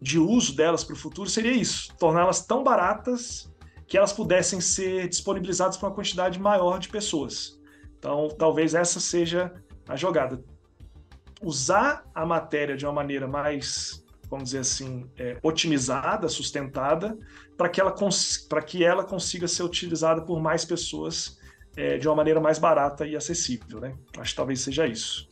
de 0.00 0.18
uso 0.18 0.54
delas 0.54 0.84
para 0.84 0.94
o 0.94 0.98
futuro 0.98 1.28
seria 1.28 1.52
isso: 1.52 1.94
torná-las 1.98 2.44
tão 2.44 2.62
baratas 2.62 3.50
que 3.86 3.96
elas 3.96 4.12
pudessem 4.12 4.60
ser 4.60 5.08
disponibilizadas 5.08 5.76
para 5.76 5.88
uma 5.88 5.94
quantidade 5.94 6.38
maior 6.38 6.78
de 6.78 6.88
pessoas. 6.88 7.60
Então, 7.98 8.28
talvez 8.38 8.74
essa 8.74 9.00
seja 9.00 9.52
a 9.88 9.96
jogada. 9.96 10.42
Usar 11.42 12.04
a 12.14 12.24
matéria 12.24 12.76
de 12.76 12.84
uma 12.86 12.92
maneira 12.92 13.26
mais, 13.28 14.04
vamos 14.30 14.46
dizer 14.46 14.60
assim, 14.60 15.06
é, 15.16 15.38
otimizada, 15.42 16.28
sustentada, 16.28 17.16
para 17.56 17.68
que, 17.68 17.80
ela 17.80 17.94
para 18.48 18.62
que 18.62 18.84
ela 18.84 19.04
consiga 19.04 19.46
ser 19.46 19.62
utilizada 19.62 20.22
por 20.22 20.40
mais 20.40 20.64
pessoas 20.64 21.38
é, 21.76 21.98
de 21.98 22.08
uma 22.08 22.16
maneira 22.16 22.40
mais 22.40 22.58
barata 22.58 23.06
e 23.06 23.16
acessível. 23.16 23.80
Né? 23.80 23.94
Acho 24.18 24.30
que 24.32 24.36
talvez 24.36 24.60
seja 24.60 24.86
isso. 24.86 25.28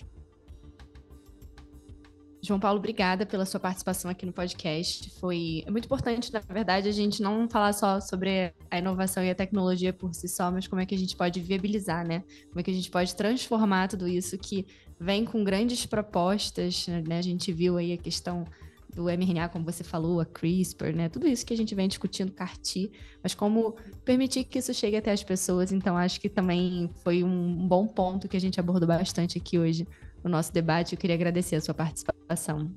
João 2.45 2.59
Paulo, 2.59 2.81
obrigada 2.81 3.25
pela 3.25 3.47
sua 3.47 3.61
participação 3.61 4.11
aqui 4.11 4.27
no 4.27 4.33
podcast. 4.33 5.09
Foi 5.21 5.63
muito 5.71 5.85
importante, 5.85 6.33
na 6.33 6.41
verdade, 6.41 6.89
a 6.89 6.93
gente 6.93 7.23
não 7.23 7.49
falar 7.49 7.73
só 7.73 8.01
sobre 8.01 8.53
a 8.69 8.79
inovação 8.79 9.23
e 9.23 9.31
a 9.31 9.35
tecnologia 9.35 9.93
por 9.93 10.13
si 10.13 10.27
só, 10.27 10.51
mas 10.51 10.67
como 10.67 10.83
é 10.83 10.87
que 10.87 10.93
a 10.93 10.99
gente 10.99 11.17
pode 11.17 11.39
viabilizar, 11.41 12.05
né? 12.05 12.25
Como 12.49 12.59
é 12.59 12.63
que 12.65 12.71
a 12.73 12.75
gente 12.75 12.91
pode 12.91 13.15
transformar 13.15 13.87
tudo 13.87 14.09
isso 14.09 14.37
que 14.37 14.67
vem 14.99 15.25
com 15.25 15.45
grandes 15.45 15.87
propostas, 15.87 16.89
né? 16.89 17.19
A 17.19 17.23
gente 17.23 17.53
viu 17.53 17.77
aí 17.77 17.93
a 17.93 17.97
questão 17.97 18.45
do 18.93 19.05
mRNA, 19.05 19.49
como 19.49 19.65
você 19.65 19.85
falou, 19.85 20.21
a 20.21 20.27
CRISPR, 20.27 20.97
né? 20.97 21.09
Tudo 21.09 21.29
isso 21.29 21.47
que 21.47 21.55
a 21.55 21.57
gente 21.57 21.77
vem 21.77 21.87
discutindo, 21.87 22.33
CAR-T, 22.33 22.91
mas 23.23 23.37
como 23.37 23.77
permitir 24.05 24.43
que 24.43 24.59
isso 24.59 24.75
chegue 24.75 24.97
até 24.97 25.13
as 25.13 25.23
pessoas. 25.23 25.71
Então, 25.71 25.97
acho 25.97 26.21
que 26.21 26.29
também 26.29 26.91
foi 27.05 27.23
um 27.23 27.69
bom 27.69 27.87
ponto 27.87 28.27
que 28.29 28.37
a 28.37 28.41
gente 28.41 28.59
abordou 28.59 28.89
bastante 28.89 29.39
aqui 29.39 29.61
hoje 29.61 29.87
no 30.23 30.31
nosso 30.31 30.53
debate. 30.53 30.95
Eu 30.95 30.99
queria 30.99 31.17
agradecer 31.17 31.57
a 31.57 31.61
sua 31.61 31.75
participação. 31.75 32.71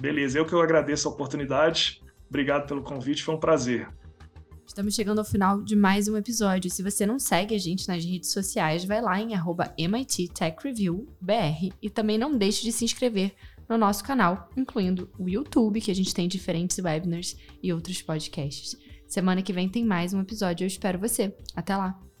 Beleza, 0.00 0.38
eu 0.38 0.46
que 0.46 0.52
eu 0.52 0.60
agradeço 0.60 1.08
a 1.08 1.10
oportunidade. 1.10 2.00
Obrigado 2.28 2.66
pelo 2.66 2.82
convite, 2.82 3.22
foi 3.22 3.34
um 3.34 3.40
prazer. 3.40 3.88
Estamos 4.66 4.94
chegando 4.94 5.18
ao 5.18 5.24
final 5.24 5.62
de 5.62 5.76
mais 5.76 6.08
um 6.08 6.16
episódio. 6.16 6.70
Se 6.70 6.82
você 6.82 7.04
não 7.04 7.18
segue 7.18 7.54
a 7.54 7.58
gente 7.58 7.86
nas 7.86 8.04
redes 8.04 8.32
sociais, 8.32 8.84
vai 8.84 9.02
lá 9.02 9.20
em 9.20 9.32
MIT 9.76 10.28
Tech 10.28 10.56
Review 10.62 11.06
BR 11.20 11.68
e 11.82 11.90
também 11.90 12.16
não 12.16 12.36
deixe 12.36 12.62
de 12.62 12.72
se 12.72 12.84
inscrever 12.84 13.34
no 13.68 13.76
nosso 13.76 14.02
canal, 14.02 14.48
incluindo 14.56 15.10
o 15.18 15.28
YouTube, 15.28 15.80
que 15.80 15.90
a 15.90 15.94
gente 15.94 16.14
tem 16.14 16.26
diferentes 16.26 16.78
webinars 16.78 17.36
e 17.62 17.72
outros 17.72 18.00
podcasts. 18.00 18.76
Semana 19.06 19.42
que 19.42 19.52
vem 19.52 19.68
tem 19.68 19.84
mais 19.84 20.14
um 20.14 20.20
episódio. 20.20 20.64
Eu 20.64 20.68
espero 20.68 20.98
você. 20.98 21.36
Até 21.54 21.76
lá! 21.76 22.11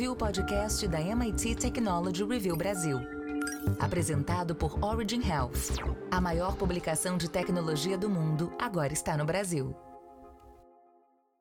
Ouviu 0.00 0.12
o 0.12 0.16
podcast 0.16 0.88
da 0.88 0.98
MIT 0.98 1.56
Technology 1.56 2.24
Review 2.24 2.56
Brasil. 2.56 3.00
Apresentado 3.78 4.54
por 4.54 4.82
Origin 4.82 5.20
Health. 5.22 5.76
A 6.10 6.18
maior 6.18 6.56
publicação 6.56 7.18
de 7.18 7.28
tecnologia 7.28 7.98
do 7.98 8.08
mundo 8.08 8.50
agora 8.58 8.94
está 8.94 9.14
no 9.14 9.26
Brasil. 9.26 9.76